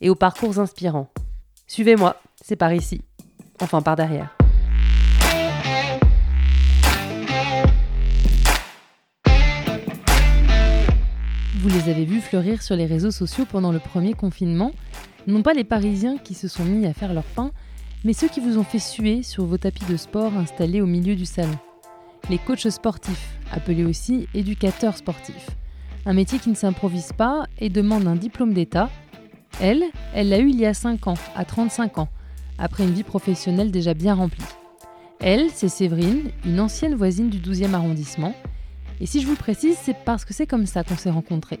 et 0.00 0.10
aux 0.10 0.14
parcours 0.14 0.58
inspirants. 0.58 1.08
Suivez-moi, 1.66 2.16
c'est 2.42 2.56
par 2.56 2.72
ici. 2.72 3.02
Enfin, 3.60 3.82
par 3.82 3.96
derrière. 3.96 4.36
Vous 11.66 11.68
les 11.68 11.90
avez 11.90 12.04
vus 12.04 12.20
fleurir 12.20 12.62
sur 12.62 12.76
les 12.76 12.86
réseaux 12.86 13.10
sociaux 13.10 13.44
pendant 13.50 13.72
le 13.72 13.80
premier 13.80 14.12
confinement 14.12 14.72
Non 15.26 15.42
pas 15.42 15.52
les 15.52 15.64
Parisiens 15.64 16.16
qui 16.18 16.34
se 16.34 16.46
sont 16.46 16.64
mis 16.64 16.86
à 16.86 16.92
faire 16.92 17.12
leur 17.12 17.24
pain, 17.24 17.50
mais 18.04 18.12
ceux 18.12 18.28
qui 18.28 18.38
vous 18.38 18.56
ont 18.56 18.62
fait 18.62 18.78
suer 18.78 19.24
sur 19.24 19.46
vos 19.46 19.58
tapis 19.58 19.84
de 19.86 19.96
sport 19.96 20.36
installés 20.36 20.80
au 20.80 20.86
milieu 20.86 21.16
du 21.16 21.26
salon. 21.26 21.58
Les 22.30 22.38
coachs 22.38 22.70
sportifs, 22.70 23.36
appelés 23.50 23.84
aussi 23.84 24.28
éducateurs 24.34 24.96
sportifs. 24.96 25.50
Un 26.04 26.12
métier 26.12 26.38
qui 26.38 26.50
ne 26.50 26.54
s'improvise 26.54 27.12
pas 27.12 27.46
et 27.58 27.68
demande 27.68 28.06
un 28.06 28.14
diplôme 28.14 28.54
d'État. 28.54 28.90
Elle, 29.60 29.84
elle 30.14 30.28
l'a 30.28 30.38
eu 30.38 30.50
il 30.50 30.60
y 30.60 30.66
a 30.66 30.74
5 30.74 31.06
ans, 31.06 31.14
à 31.34 31.44
35 31.44 31.98
ans, 31.98 32.08
après 32.58 32.84
une 32.84 32.92
vie 32.92 33.02
professionnelle 33.02 33.70
déjà 33.70 33.94
bien 33.94 34.14
remplie. 34.14 34.44
Elle, 35.20 35.48
c'est 35.50 35.68
Séverine, 35.68 36.30
une 36.44 36.60
ancienne 36.60 36.94
voisine 36.94 37.30
du 37.30 37.38
12e 37.38 37.72
arrondissement. 37.72 38.34
Et 39.00 39.06
si 39.06 39.22
je 39.22 39.26
vous 39.26 39.34
précise, 39.34 39.76
c'est 39.80 39.96
parce 40.04 40.24
que 40.24 40.34
c'est 40.34 40.46
comme 40.46 40.66
ça 40.66 40.84
qu'on 40.84 40.96
s'est 40.96 41.10
rencontrés. 41.10 41.60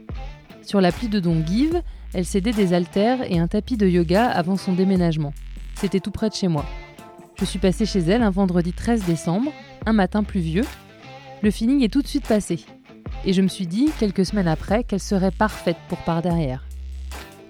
Sur 0.62 0.80
l'appli 0.80 1.08
de 1.08 1.20
Don 1.20 1.42
Give, 1.46 1.80
elle 2.12 2.26
cédait 2.26 2.52
des 2.52 2.74
haltères 2.74 3.30
et 3.30 3.38
un 3.38 3.46
tapis 3.46 3.76
de 3.76 3.86
yoga 3.86 4.26
avant 4.26 4.56
son 4.56 4.72
déménagement. 4.72 5.32
C'était 5.74 6.00
tout 6.00 6.10
près 6.10 6.28
de 6.28 6.34
chez 6.34 6.48
moi. 6.48 6.66
Je 7.38 7.44
suis 7.44 7.58
passée 7.58 7.86
chez 7.86 8.00
elle 8.00 8.22
un 8.22 8.30
vendredi 8.30 8.72
13 8.72 9.04
décembre, 9.04 9.52
un 9.86 9.92
matin 9.92 10.22
pluvieux. 10.22 10.64
Le 11.42 11.50
feeling 11.50 11.82
est 11.82 11.92
tout 11.92 12.02
de 12.02 12.08
suite 12.08 12.26
passé. 12.26 12.60
Et 13.24 13.32
je 13.32 13.42
me 13.42 13.48
suis 13.48 13.66
dit, 13.66 13.90
quelques 13.98 14.26
semaines 14.26 14.48
après, 14.48 14.84
qu'elle 14.84 15.00
serait 15.00 15.30
parfaite 15.30 15.76
pour 15.88 15.98
par 15.98 16.22
derrière. 16.22 16.65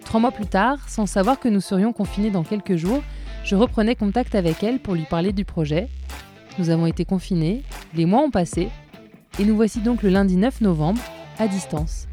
Trois 0.07 0.21
mois 0.21 0.31
plus 0.31 0.47
tard, 0.47 0.79
sans 0.89 1.05
savoir 1.05 1.41
que 1.41 1.49
nous 1.49 1.61
serions 1.61 1.93
confinés 1.93 2.31
dans 2.31 2.45
quelques 2.45 2.77
jours, 2.77 3.03
je 3.43 3.57
reprenais 3.57 3.97
contact 3.97 4.37
avec 4.37 4.63
elle 4.63 4.79
pour 4.79 4.95
lui 4.95 5.03
parler 5.03 5.33
du 5.33 5.45
projet. 5.45 5.89
Nous 6.59 6.71
avons 6.71 6.87
été 6.87 7.05
confinés, 7.05 7.65
les 7.93 8.07
mois 8.07 8.21
ont 8.21 8.31
passé, 8.31 8.69
et 9.41 9.45
nous 9.45 9.57
voici 9.57 9.81
donc 9.81 10.05
le 10.05 10.11
lundi 10.11 10.37
9 10.37 10.61
novembre, 10.61 11.03
à 11.41 11.49
distance. 11.49 12.07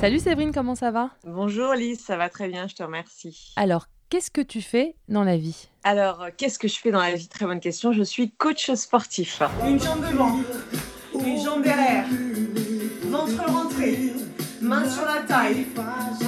Salut 0.00 0.18
Séverine, 0.18 0.52
comment 0.52 0.74
ça 0.74 0.90
va? 0.90 1.10
Bonjour 1.26 1.74
Lise, 1.74 2.00
ça 2.00 2.16
va 2.16 2.30
très 2.30 2.48
bien, 2.48 2.66
je 2.66 2.74
te 2.74 2.82
remercie. 2.82 3.52
Alors, 3.56 3.88
qu'est-ce 4.08 4.30
que 4.30 4.40
tu 4.40 4.62
fais 4.62 4.96
dans 5.10 5.22
la 5.22 5.36
vie? 5.36 5.68
Alors, 5.84 6.28
qu'est-ce 6.38 6.58
que 6.58 6.66
je 6.66 6.78
fais 6.78 6.90
dans 6.90 7.00
la 7.00 7.14
vie? 7.14 7.28
Très 7.28 7.44
bonne 7.44 7.60
question. 7.60 7.92
Je 7.92 8.02
suis 8.02 8.30
coach 8.30 8.70
sportif. 8.72 9.42
Une 9.66 9.78
jambe 9.78 10.00
devant, 10.10 10.40
une 11.24 11.40
jambe 11.42 11.62
derrière, 11.62 12.06
ventre 13.26 13.50
rentré, 13.52 14.12
main 14.60 14.88
sur 14.88 15.04
la 15.04 15.22
taille. 15.22 15.66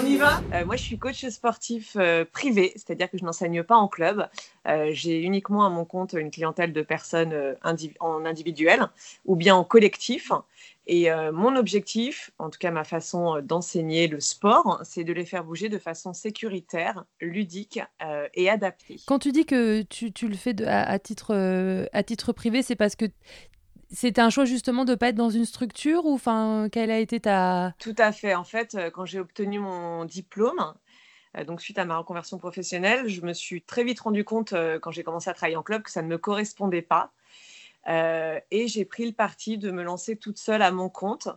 On 0.03 0.07
y 0.07 0.17
va? 0.17 0.41
Euh, 0.55 0.65
moi, 0.65 0.77
je 0.77 0.83
suis 0.83 0.99
coach 0.99 1.25
sportif 1.29 1.97
euh, 1.97 2.25
privé, 2.25 2.73
c'est-à-dire 2.75 3.11
que 3.11 3.19
je 3.19 3.25
n'enseigne 3.25 3.63
pas 3.63 3.77
en 3.77 3.89
club. 3.89 4.29
Euh, 4.67 4.89
J'ai 4.93 5.21
uniquement 5.23 5.65
à 5.67 5.71
mon 5.71 5.85
compte 5.85 6.15
une 6.15 6.31
clientèle 6.31 6.73
de 6.73 6.83
personnes 6.83 7.33
euh, 7.33 7.55
en 8.01 8.25
individuel 8.25 8.87
ou 9.27 9.37
bien 9.37 9.55
en 9.55 9.65
collectif. 9.65 10.33
Et 10.89 11.11
euh, 11.11 11.33
mon 11.33 11.57
objectif, 11.57 12.31
en 12.39 12.49
tout 12.49 12.61
cas 12.61 12.71
ma 12.71 12.85
façon 12.85 13.41
d'enseigner 13.43 14.07
le 14.07 14.21
sport, 14.21 14.81
c'est 14.85 15.03
de 15.03 15.13
les 15.13 15.25
faire 15.27 15.43
bouger 15.43 15.69
de 15.69 15.79
façon 15.79 16.13
sécuritaire, 16.13 17.05
ludique 17.21 17.81
euh, 18.05 18.29
et 18.35 18.49
adaptée. 18.49 19.01
Quand 19.07 19.19
tu 19.19 19.33
dis 19.33 19.45
que 19.45 19.83
tu, 19.83 20.13
tu 20.13 20.29
le 20.29 20.37
fais 20.37 20.55
de- 20.55 20.65
à, 20.65 20.83
à 20.89 20.99
titre, 21.01 21.35
euh, 21.35 21.87
à 21.93 22.05
titre 22.05 22.33
privé, 22.33 22.63
c'est 22.63 22.77
parce 22.77 22.95
que 22.95 23.07
c'était 23.93 24.21
un 24.21 24.31
choix 24.31 24.45
justement 24.45 24.85
de 24.85 24.93
ne 24.93 24.97
pas 24.97 25.09
être 25.09 25.17
dans 25.17 25.31
une 25.31 25.45
structure 25.45 26.05
ou 26.07 26.15
enfin, 26.15 26.69
quelle 26.71 26.91
a 26.91 26.99
été 26.99 27.21
ta... 27.21 27.75
Tout 27.79 27.95
à 27.99 28.13
fait. 28.13 28.35
En 28.35 28.45
fait, 28.45 28.75
euh, 28.75 28.91
quand 28.91 29.05
j'ai 29.05 29.21
obtenu 29.21 29.59
mon 29.59 30.05
diplôme, 30.05 30.75
euh, 31.37 31.45
donc 31.45 31.61
suite 31.61 31.79
à 31.79 31.85
ma 31.85 31.97
reconversion 31.97 32.39
professionnelle, 32.39 33.09
je 33.09 33.21
me 33.23 33.33
suis 33.33 33.63
très 33.63 33.85
vite 33.85 34.01
rendu 34.01 34.25
compte, 34.25 34.53
euh, 34.53 34.79
quand 34.79 34.91
j'ai 34.91 35.05
commencé 35.05 35.31
à 35.31 35.35
travailler 35.35 35.57
en 35.57 35.63
club, 35.63 35.83
que 35.83 35.91
ça 35.91 36.03
ne 36.03 36.09
me 36.09 36.19
correspondait 36.19 36.83
pas. 36.83 37.13
Et 37.89 38.67
j'ai 38.67 38.85
pris 38.85 39.07
le 39.07 39.13
parti 39.13 39.59
de 39.59 39.71
me 39.71 39.85
lancer 39.85 40.17
toute 40.17 40.39
seule 40.39 40.61
à 40.61 40.73
mon 40.73 40.89
compte. 40.89 41.29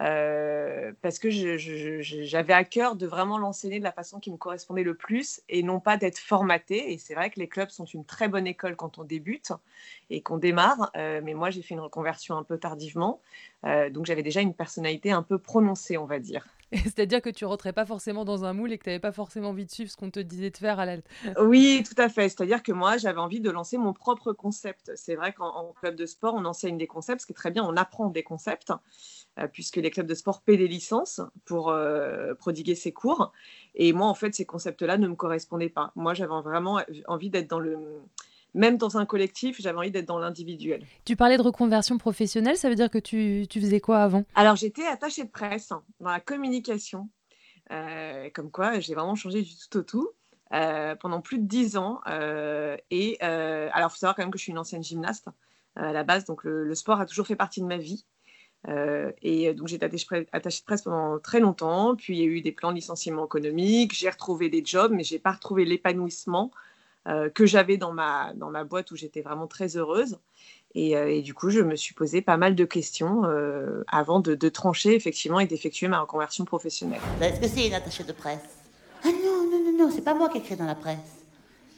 Euh, 0.00 0.92
parce 1.02 1.18
que 1.18 1.28
j'avais 1.30 2.52
à 2.52 2.64
cœur 2.64 2.96
de 2.96 3.06
vraiment 3.06 3.38
l'enseigner 3.38 3.78
de 3.78 3.84
la 3.84 3.92
façon 3.92 4.18
qui 4.18 4.30
me 4.30 4.36
correspondait 4.36 4.82
le 4.82 4.94
plus 4.94 5.42
et 5.48 5.62
non 5.62 5.78
pas 5.80 5.96
d'être 5.96 6.18
formatée. 6.18 6.92
Et 6.92 6.98
c'est 6.98 7.14
vrai 7.14 7.30
que 7.30 7.38
les 7.38 7.48
clubs 7.48 7.68
sont 7.68 7.84
une 7.84 8.04
très 8.04 8.28
bonne 8.28 8.46
école 8.46 8.76
quand 8.76 8.98
on 8.98 9.04
débute 9.04 9.52
et 10.08 10.22
qu'on 10.22 10.38
démarre. 10.38 10.90
euh, 10.96 11.20
mais 11.22 11.34
moi, 11.34 11.50
j'ai 11.50 11.62
fait 11.62 11.74
une 11.74 11.80
reconversion 11.80 12.36
un 12.36 12.44
peu 12.44 12.58
tardivement. 12.58 13.20
Euh, 13.64 13.90
donc 13.90 14.06
j'avais 14.06 14.22
déjà 14.22 14.40
une 14.40 14.54
personnalité 14.54 15.10
un 15.10 15.22
peu 15.22 15.38
prononcée, 15.38 15.98
on 15.98 16.06
va 16.06 16.18
dire. 16.18 16.46
C'est-à-dire 16.84 17.20
que 17.20 17.30
tu 17.30 17.44
rentrais 17.44 17.72
pas 17.72 17.84
forcément 17.84 18.24
dans 18.24 18.44
un 18.44 18.52
moule 18.52 18.72
et 18.72 18.78
que 18.78 18.84
tu 18.84 18.90
n'avais 18.90 19.00
pas 19.00 19.10
forcément 19.10 19.48
envie 19.48 19.66
de 19.66 19.70
suivre 19.70 19.90
ce 19.90 19.96
qu'on 19.96 20.10
te 20.10 20.20
disait 20.20 20.50
de 20.50 20.56
faire 20.56 20.78
à 20.78 20.86
la... 20.86 20.96
Oui, 21.40 21.82
tout 21.86 22.00
à 22.00 22.08
fait. 22.08 22.28
C'est-à-dire 22.28 22.62
que 22.62 22.70
moi, 22.70 22.96
j'avais 22.96 23.18
envie 23.18 23.40
de 23.40 23.50
lancer 23.50 23.76
mon 23.76 23.92
propre 23.92 24.32
concept. 24.32 24.92
C'est 24.94 25.16
vrai 25.16 25.32
qu'en 25.32 25.48
en 25.48 25.72
club 25.72 25.96
de 25.96 26.06
sport, 26.06 26.34
on 26.34 26.44
enseigne 26.44 26.78
des 26.78 26.86
concepts, 26.86 27.22
ce 27.22 27.26
qui 27.26 27.32
est 27.32 27.34
très 27.34 27.50
bien, 27.50 27.64
on 27.64 27.76
apprend 27.76 28.08
des 28.08 28.22
concepts, 28.22 28.72
euh, 29.38 29.48
puisque 29.48 29.76
les 29.76 29.90
clubs 29.90 30.06
de 30.06 30.14
sport 30.14 30.42
paient 30.42 30.56
des 30.56 30.68
licences 30.68 31.20
pour 31.44 31.70
euh, 31.70 32.34
prodiguer 32.34 32.76
ces 32.76 32.92
cours. 32.92 33.32
Et 33.74 33.92
moi, 33.92 34.06
en 34.06 34.14
fait, 34.14 34.34
ces 34.34 34.44
concepts-là 34.44 34.96
ne 34.96 35.08
me 35.08 35.16
correspondaient 35.16 35.70
pas. 35.70 35.90
Moi, 35.96 36.14
j'avais 36.14 36.40
vraiment 36.42 36.80
envie 37.08 37.30
d'être 37.30 37.50
dans 37.50 37.60
le... 37.60 37.78
Même 38.54 38.76
dans 38.76 38.98
un 38.98 39.06
collectif, 39.06 39.60
j'avais 39.60 39.78
envie 39.78 39.90
d'être 39.90 40.06
dans 40.06 40.18
l'individuel. 40.18 40.84
Tu 41.04 41.16
parlais 41.16 41.36
de 41.36 41.42
reconversion 41.42 41.98
professionnelle, 41.98 42.56
ça 42.56 42.68
veut 42.68 42.74
dire 42.74 42.90
que 42.90 42.98
tu, 42.98 43.46
tu 43.48 43.60
faisais 43.60 43.80
quoi 43.80 44.02
avant? 44.02 44.24
Alors, 44.34 44.56
j'étais 44.56 44.86
attachée 44.86 45.24
de 45.24 45.30
presse 45.30 45.72
hein, 45.72 45.82
dans 46.00 46.10
la 46.10 46.20
communication. 46.20 47.08
Euh, 47.70 48.28
comme 48.34 48.50
quoi, 48.50 48.80
j'ai 48.80 48.94
vraiment 48.94 49.14
changé 49.14 49.42
du 49.42 49.50
tout 49.70 49.78
au 49.78 49.82
tout 49.82 50.10
euh, 50.52 50.96
pendant 50.96 51.20
plus 51.20 51.38
de 51.38 51.46
dix 51.46 51.76
ans. 51.76 52.00
Euh, 52.08 52.76
et 52.90 53.20
alors, 53.20 53.90
il 53.90 53.92
faut 53.92 53.98
savoir 53.98 54.16
quand 54.16 54.22
même 54.22 54.32
que 54.32 54.38
je 54.38 54.42
suis 54.42 54.52
une 54.52 54.58
ancienne 54.58 54.82
gymnaste 54.82 55.28
à 55.76 55.92
la 55.92 56.02
base, 56.02 56.24
donc 56.24 56.42
le, 56.42 56.64
le 56.64 56.74
sport 56.74 57.00
a 57.00 57.06
toujours 57.06 57.26
fait 57.28 57.36
partie 57.36 57.60
de 57.60 57.66
ma 57.66 57.78
vie. 57.78 58.04
Euh, 58.68 59.12
et 59.22 59.54
donc, 59.54 59.68
j'étais 59.68 59.86
attachée, 59.86 60.26
attachée 60.32 60.60
de 60.60 60.64
presse 60.64 60.82
pendant 60.82 61.18
très 61.18 61.40
longtemps. 61.40 61.96
Puis, 61.96 62.18
il 62.18 62.20
y 62.20 62.22
a 62.22 62.26
eu 62.26 62.40
des 62.40 62.52
plans 62.52 62.70
de 62.70 62.76
licenciement 62.76 63.24
économique. 63.24 63.94
J'ai 63.94 64.10
retrouvé 64.10 64.50
des 64.50 64.62
jobs, 64.64 64.92
mais 64.92 65.04
je 65.04 65.14
n'ai 65.14 65.18
pas 65.18 65.32
retrouvé 65.32 65.64
l'épanouissement 65.64 66.50
que 67.06 67.46
j'avais 67.46 67.76
dans 67.76 67.92
ma, 67.92 68.32
dans 68.34 68.50
ma 68.50 68.64
boîte 68.64 68.90
où 68.90 68.96
j'étais 68.96 69.22
vraiment 69.22 69.46
très 69.46 69.76
heureuse. 69.76 70.18
Et, 70.74 70.96
euh, 70.96 71.20
du 71.20 71.34
coup, 71.34 71.50
je 71.50 71.60
me 71.60 71.74
suis 71.74 71.94
posé 71.94 72.22
pas 72.22 72.36
mal 72.36 72.54
de 72.54 72.64
questions 72.64 73.24
euh, 73.24 73.82
avant 73.88 74.20
de, 74.20 74.34
de, 74.34 74.48
trancher 74.48 74.94
effectivement 74.94 75.40
et 75.40 75.46
d'effectuer 75.46 75.88
ma 75.88 76.00
reconversion 76.00 76.44
professionnelle. 76.44 77.00
Est-ce 77.20 77.40
que 77.40 77.48
c'est 77.48 77.66
une 77.66 77.74
attachée 77.74 78.04
de 78.04 78.12
presse? 78.12 78.38
Ah 79.04 79.08
non, 79.08 79.50
non, 79.50 79.64
non, 79.64 79.78
non, 79.78 79.90
c'est 79.92 80.04
pas 80.04 80.14
moi 80.14 80.28
qui 80.28 80.38
écris 80.38 80.56
dans 80.56 80.66
la 80.66 80.76
presse. 80.76 80.98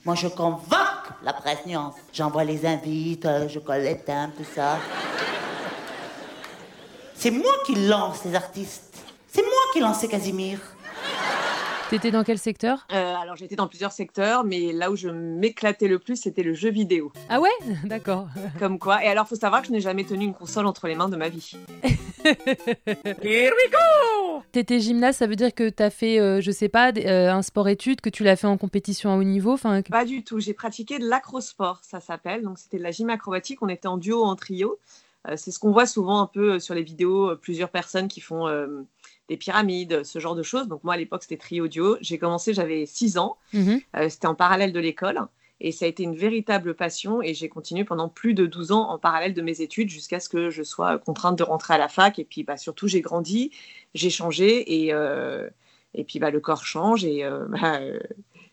Moi, 0.05 0.15
je 0.15 0.28
convoque 0.28 1.09
la 1.22 1.32
presse, 1.32 1.65
nuance. 1.65 1.94
J'envoie 2.12 2.44
les 2.44 2.66
invites, 2.66 3.25
euh, 3.25 3.49
je 3.49 3.61
colle 3.61 3.82
les 3.82 3.99
timbres, 3.99 4.34
tout 4.37 4.44
ça. 4.44 4.78
c'est 7.14 7.31
moi 7.31 7.52
qui 7.64 7.75
lance 7.87 8.25
les 8.25 8.35
artistes. 8.35 8.99
C'est 9.29 9.43
moi 9.43 9.61
qui 9.73 9.81
lance 9.81 10.06
Casimir. 10.06 10.58
T'étais 11.93 12.11
dans 12.11 12.25
quel 12.25 12.39
secteur? 12.39 12.87
Euh, 12.91 13.15
Alors 13.17 13.37
j'étais 13.37 13.55
dans 13.55 13.69
plusieurs 13.69 13.93
secteurs, 13.93 14.44
mais 14.44 14.73
là 14.73 14.91
où 14.91 14.97
je 14.97 15.11
m'éclatais 15.11 15.89
le 15.89 15.99
plus, 15.99 16.17
c'était 16.17 16.43
le 16.43 16.55
jeu 16.55 16.71
vidéo. 16.71 17.12
Ah 17.29 17.39
ouais? 17.39 17.50
D'accord. 17.85 18.29
Comme 18.59 18.79
quoi. 18.79 19.05
Et 19.05 19.09
alors 19.09 19.29
faut 19.29 19.35
savoir 19.35 19.61
que 19.61 19.67
je 19.67 19.73
n'ai 19.73 19.81
jamais 19.83 20.05
tenu 20.05 20.25
une 20.25 20.33
console 20.33 20.65
entre 20.65 20.89
les 20.89 20.94
mains 20.94 21.11
de 21.11 21.17
ma 21.19 21.29
vie. 21.29 21.53
Here 22.25 23.53
we 23.53 23.71
go 23.71 24.43
T'étais 24.53 24.81
gymnaste, 24.81 25.19
ça 25.19 25.27
veut 25.27 25.37
dire 25.37 25.55
que 25.55 25.69
t'as 25.69 25.91
fait, 25.91 26.19
euh, 26.19 26.41
je 26.41 26.50
sais 26.50 26.71
pas, 26.71 26.93
euh, 26.97 27.31
un 27.31 27.43
sport-études, 27.43 28.00
que 28.00 28.09
tu 28.09 28.25
l'as 28.25 28.37
fait 28.37 28.47
en 28.47 28.56
compétition 28.56 29.12
à 29.12 29.19
haut 29.19 29.23
niveau 29.23 29.53
enfin. 29.53 29.83
Pas 29.83 30.06
du 30.06 30.25
tout. 30.25 30.41
J'ai 30.41 30.55
pratiqué 30.55 30.99
de 30.99 31.06
l'acrosport, 31.06 31.81
ça 31.83 32.00
s'appelle. 32.00 32.41
Donc 32.41 32.59
c'était 32.59 32.79
de 32.79 32.85
la 32.85 32.91
gym 32.91 33.11
acrobatique. 33.11 33.61
On 33.61 33.69
était 33.69 33.88
en 33.88 33.99
duo, 33.99 34.25
en 34.25 34.35
trio. 34.35 34.79
C'est 35.37 35.50
ce 35.50 35.59
qu'on 35.59 35.73
voit 35.73 35.87
souvent 35.87 36.23
un 36.23 36.27
peu 36.27 36.59
sur 36.59 36.75
les 36.75 36.83
vidéos, 36.83 37.37
plusieurs 37.37 37.69
personnes 37.69 38.09
qui 38.09 38.23
font 38.23 38.49
des 39.32 39.38
pyramides, 39.38 40.05
ce 40.05 40.19
genre 40.19 40.34
de 40.34 40.43
choses. 40.43 40.69
Donc 40.69 40.84
moi, 40.84 40.94
à 40.94 40.96
l'époque, 40.96 41.23
c'était 41.23 41.38
trio 41.38 41.67
duo. 41.69 41.96
J'ai 42.00 42.19
commencé, 42.19 42.52
j'avais 42.52 42.84
6 42.87 43.17
ans. 43.19 43.38
-hmm. 43.55 43.82
euh, 43.96 44.08
c'était 44.08 44.26
en 44.26 44.34
parallèle 44.34 44.73
de 44.73 44.81
l'école. 44.81 45.19
Et 45.64 45.70
ça 45.70 45.84
a 45.84 45.88
été 45.88 46.02
une 46.02 46.17
véritable 46.17 46.75
passion 46.75 47.23
et 47.23 47.34
j'ai 47.34 47.49
continué 47.49 47.84
pendant 47.84 48.08
plus 48.08 48.34
de 48.34 48.46
12 48.46 48.73
ans 48.73 48.90
en 48.90 48.99
parallèle 48.99 49.32
de 49.32 49.43
mes 49.43 49.61
études 49.61 49.88
jusqu'à 49.88 50.19
ce 50.19 50.29
que 50.29 50.50
je 50.50 50.64
sois 50.64 50.99
contrainte 50.99 51.38
de 51.38 51.44
rentrer 51.44 51.75
à 51.75 51.79
la 51.79 51.88
fac. 51.88 52.19
Et 52.19 52.25
puis 52.25 52.43
bah, 52.43 52.56
surtout, 52.56 52.88
j'ai 52.88 53.00
grandi, 53.00 53.52
j'ai 53.94 54.11
changé 54.11 54.49
et, 54.76 54.93
euh, 54.93 55.49
et 55.94 56.02
puis 56.05 56.19
bah, 56.19 56.31
le 56.31 56.40
corps 56.40 56.67
change 56.67 57.05
et 57.05 57.25
euh, 57.25 57.46
bah, 57.55 57.78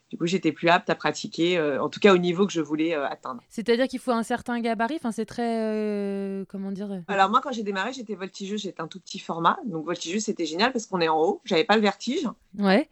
du 0.09 0.17
coup, 0.17 0.25
j'étais 0.25 0.51
plus 0.51 0.69
apte 0.69 0.89
à 0.89 0.95
pratiquer, 0.95 1.59
en 1.79 1.89
tout 1.89 2.00
cas 2.00 2.13
au 2.13 2.17
niveau 2.17 2.47
que 2.47 2.53
je 2.53 2.61
voulais 2.61 2.94
atteindre. 2.94 3.41
C'est-à-dire 3.50 3.88
qu'il 3.88 4.00
faut 4.00 4.11
un 4.11 4.23
certain 4.23 4.59
gabarit, 4.59 4.95
enfin, 4.95 5.11
c'est 5.11 5.25
très. 5.25 6.45
comment 6.50 6.71
dire 6.71 7.01
Alors, 7.07 7.29
moi, 7.29 7.41
quand 7.41 7.51
j'ai 7.51 7.63
démarré, 7.63 7.94
j'étais 7.94 8.15
voltigeuse, 8.15 8.61
j'étais 8.61 8.81
un 8.81 8.88
tout 8.88 9.00
petit 9.00 9.19
format. 9.19 9.59
Donc, 9.65 9.85
voltigeuse, 9.85 10.23
c'était 10.23 10.45
génial 10.45 10.71
parce 10.71 10.88
qu'on 10.88 11.00
est 11.01 11.09
en 11.09 11.21
haut, 11.21 11.41
j'avais 11.45 11.63
pas 11.63 11.75
le 11.75 11.81
vertige. 11.81 12.27
Ouais. 12.57 12.89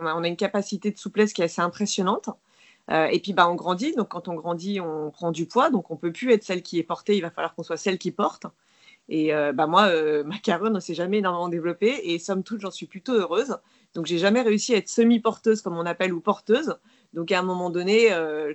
On 0.00 0.24
a 0.24 0.28
une 0.28 0.36
capacité 0.36 0.90
de 0.90 0.98
souplesse 0.98 1.32
qui 1.32 1.42
est 1.42 1.44
assez 1.44 1.62
impressionnante. 1.62 2.28
Euh, 2.90 3.06
et 3.06 3.20
puis, 3.20 3.32
bah, 3.32 3.48
on 3.48 3.54
grandit. 3.54 3.94
Donc, 3.94 4.08
quand 4.08 4.28
on 4.28 4.34
grandit, 4.34 4.80
on 4.80 5.10
prend 5.10 5.32
du 5.32 5.46
poids. 5.46 5.70
Donc, 5.70 5.90
on 5.90 5.96
peut 5.96 6.12
plus 6.12 6.32
être 6.32 6.42
celle 6.42 6.62
qui 6.62 6.78
est 6.78 6.82
portée. 6.82 7.16
Il 7.16 7.22
va 7.22 7.30
falloir 7.30 7.54
qu'on 7.54 7.62
soit 7.62 7.76
celle 7.76 7.98
qui 7.98 8.10
porte. 8.10 8.46
Et 9.08 9.34
euh, 9.34 9.52
bah, 9.52 9.66
moi, 9.66 9.86
euh, 9.86 10.24
ma 10.24 10.38
carrière 10.38 10.70
ne 10.70 10.80
s'est 10.80 10.94
jamais 10.94 11.18
énormément 11.18 11.48
développée. 11.48 12.12
Et 12.12 12.18
somme 12.18 12.42
toute, 12.42 12.60
j'en 12.60 12.70
suis 12.70 12.86
plutôt 12.86 13.14
heureuse. 13.14 13.56
Donc, 13.94 14.06
j'ai 14.06 14.18
jamais 14.18 14.42
réussi 14.42 14.74
à 14.74 14.78
être 14.78 14.88
semi-porteuse, 14.88 15.62
comme 15.62 15.76
on 15.76 15.86
appelle, 15.86 16.12
ou 16.12 16.20
porteuse. 16.20 16.76
Donc, 17.12 17.30
à 17.30 17.38
un 17.38 17.42
moment 17.42 17.70
donné, 17.70 18.08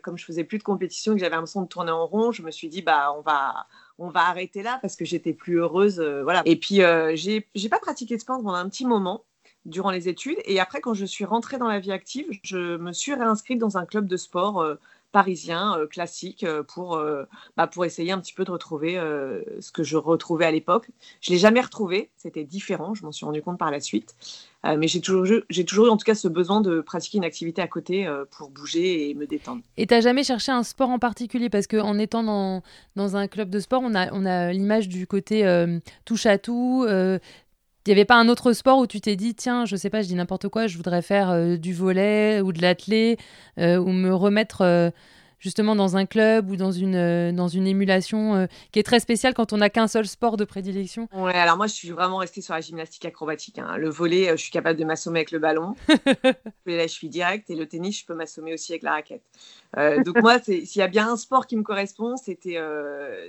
comme 0.04 0.18
je 0.18 0.25
faisais 0.25 0.44
plus 0.44 0.57
de 0.57 0.63
compétition 0.63 1.13
que 1.13 1.19
j'avais 1.19 1.36
l'impression 1.36 1.62
de 1.62 1.68
tourner 1.68 1.92
en 1.92 2.07
rond, 2.07 2.31
je 2.31 2.42
me 2.42 2.50
suis 2.50 2.69
dit, 2.69 2.81
bah, 2.81 3.13
on 3.16 3.22
va, 3.22 3.68
on 4.00 4.10
va 4.10 4.22
arrêter 4.22 4.63
là 4.63 4.80
parce 4.81 4.95
que 4.95 5.06
j'étais 5.06 5.34
plus 5.34 5.60
heureuse. 5.60 6.00
voilà. 6.24 6.42
Et 6.45 6.56
puis, 6.56 6.81
j'ai, 7.13 7.48
j'ai 7.54 7.69
pas 7.69 7.80
pratiqué 7.80 8.16
de 8.16 8.22
sport 8.22 8.38
pendant 8.38 8.56
un 8.56 8.68
petit 8.68 8.86
moment 8.86 9.25
durant 9.68 9.92
les 9.92 10.10
études. 10.10 10.38
Et 10.45 10.60
après, 10.60 10.81
quand 10.81 10.94
je 10.94 11.06
suis 11.06 11.25
rentrée 11.25 11.57
dans 11.57 11.68
la 11.68 11.80
vie 11.80 11.92
active, 11.92 12.28
je 12.42 12.78
me 12.78 12.94
suis 12.94 13.13
réinscrite 13.13 13.60
dans 13.60 13.78
un 13.78 13.86
club 13.86 14.07
de 14.07 14.18
sport 14.18 14.62
euh, 14.62 14.75
parisien 15.12 15.77
euh, 15.77 15.88
classique 15.88 16.44
euh, 16.44 16.63
pour, 16.63 17.01
bah, 17.56 17.68
pour 17.68 17.86
essayer 17.86 18.12
un 18.12 18.19
petit 18.19 18.33
peu 18.33 18.44
de 18.44 18.51
retrouver 18.51 19.00
ce 19.59 19.71
que 19.71 19.83
je 19.83 19.98
retrouvais 19.98 20.45
à 20.45 20.51
l'époque. 20.51 20.89
Je 21.21 21.31
ne 21.31 21.36
l'ai 21.36 21.39
jamais 21.39 21.62
retrouvé, 21.62 22.09
c'était 22.18 22.44
différent, 22.44 22.94
je 22.94 23.04
m'en 23.04 23.12
suis 23.12 23.25
rendu 23.25 23.42
compte 23.42 23.57
par 23.57 23.71
la 23.71 23.80
suite. 23.80 24.15
mais 24.63 24.88
j'ai 24.88 25.01
toujours, 25.01 25.25
toujours 25.68 25.88
eu 25.88 25.89
en 25.89 25.98
tout 25.98 26.06
cas 26.06 26.15
ce 26.15 26.27
besoin 26.27 26.62
de 26.62 26.81
pratiquer 26.81 27.18
une 27.18 27.24
activité 27.24 27.62
à 27.62 27.68
côté 27.68 28.07
pour 28.31 28.50
bouger 28.50 29.09
et 29.09 29.13
me 29.13 29.25
détendre. 29.25 29.62
Et 29.77 29.88
tu 29.88 30.01
jamais 30.01 30.24
cherché 30.24 30.51
un 30.51 30.63
sport 30.63 30.89
en 30.89 31.00
particulier? 31.00 31.50
Parce 31.50 31.68
qu'en 31.68 31.98
étant 31.98 32.24
dans, 32.24 32.62
dans 32.95 33.15
un 33.15 33.27
club 33.27 33.50
de 33.50 33.60
sport, 33.60 33.81
on 33.83 33.95
a, 33.95 34.12
on 34.13 34.25
a 34.25 34.51
l'image 34.51 34.88
du 34.88 35.07
côté 35.07 35.45
touche 36.06 36.25
à 36.25 36.38
tout, 36.38 36.86
il 37.88 37.92
n'y 37.92 37.94
avait 37.94 38.06
pas 38.06 38.16
un 38.16 38.28
autre 38.28 38.51
sport 38.51 38.80
où 38.80 38.86
tu 38.86 39.00
t'es 39.00 39.16
dit, 39.16 39.34
tiens, 39.34 39.63
je 39.63 39.78
sais 39.78 39.89
pas, 39.89 40.01
je 40.01 40.07
dis 40.07 40.16
n'importe 40.16 40.50
quoi, 40.50 40.68
je 40.68 40.75
voudrais 40.75 41.01
faire 41.01 41.30
euh, 41.30 41.56
du 41.56 41.74
volet 41.74 42.42
ou 42.42 42.51
de 42.51 42.62
l'athlé 42.62 43.18
euh, 43.60 43.78
ou 43.78 43.94
me 43.94 44.13
remettre 44.13 44.62
euh, 44.62 44.89
justement 45.39 45.75
dans 45.75 45.98
un 45.98 46.06
club 46.06 46.50
ou 46.50 46.56
dans 46.56 46.72
une, 46.72 46.95
euh, 46.95 47.31
dans 47.31 47.48
une 47.48 47.68
émulation 47.68 48.36
euh, 48.36 48.45
qui 48.72 48.80
est 48.80 48.84
très 48.84 49.00
spéciale 49.00 49.34
quand 49.34 49.54
on 49.54 49.57
n'a 49.57 49.69
qu'un 49.69 49.88
seul 49.88 50.07
sport 50.07 50.38
de 50.38 50.45
prédilection 50.45 51.07
Ouais, 51.13 51.34
alors 51.34 51.57
moi 51.57 51.68
je 51.68 51.74
suis 51.74 51.89
vraiment 51.89 52.18
restée 52.18 52.42
sur 52.42 52.54
la 52.54 52.62
gymnastique 52.62 53.06
acrobatique. 53.06 53.60
Hein. 53.60 53.78
Le 53.78 53.89
volet, 53.89 54.30
euh, 54.30 54.31
je 54.31 54.42
suis 54.42 54.51
capable 54.51 54.80
de 54.80 54.86
m'assommer 54.86 55.19
avec 55.19 55.31
le 55.31 55.39
ballon. 55.39 55.75
là, 56.66 56.88
je 56.88 56.88
suis 56.88 57.10
direct 57.10 57.50
et 57.50 57.56
le 57.56 57.68
tennis, 57.68 58.00
je 58.00 58.06
peux 58.06 58.16
m'assommer 58.16 58.54
aussi 58.54 58.72
avec 58.72 58.84
la 58.84 58.92
raquette. 58.92 59.24
donc 60.06 60.22
moi, 60.22 60.39
s'il 60.39 60.75
y 60.75 60.81
a 60.81 60.88
bien 60.88 61.12
un 61.12 61.18
sport 61.18 61.48
qui 61.48 61.56
me 61.56 61.63
correspond, 61.63 62.18
c'était... 62.18 62.57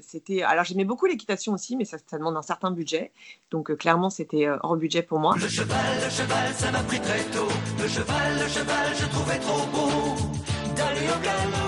c'était 0.00 0.42
alors 0.42 0.64
j'aimais 0.64 0.84
beaucoup 0.84 1.06
l'équitation 1.06 1.52
aussi, 1.52 1.76
mais 1.76 1.84
ça, 1.84 1.98
ça, 2.06 2.18
demande 2.18 2.36
un 2.36 2.42
certain 2.42 2.70
budget. 2.70 3.12
Donc 3.50 3.74
clairement, 3.76 4.10
c'était 4.10 4.48
hors 4.62 4.76
budget 4.76 5.02
pour 5.02 5.18
moi. 5.18 5.34
Le 5.36 5.48
cheval, 5.48 5.76
le 6.02 6.10
cheval, 6.10 6.54
ça 6.54 6.70
m'a 6.70 6.80
pris 6.80 7.00
très 7.00 7.22
tôt. 7.24 7.48
Le 7.80 7.88
cheval, 7.88 8.38
le 8.40 8.48
cheval, 8.48 8.94
je 8.98 9.06
trouvais 9.06 9.38
trop 9.38 9.66
beau 9.66 10.38
d'aller 10.76 11.08
au 11.08 11.22
galop. 11.22 11.67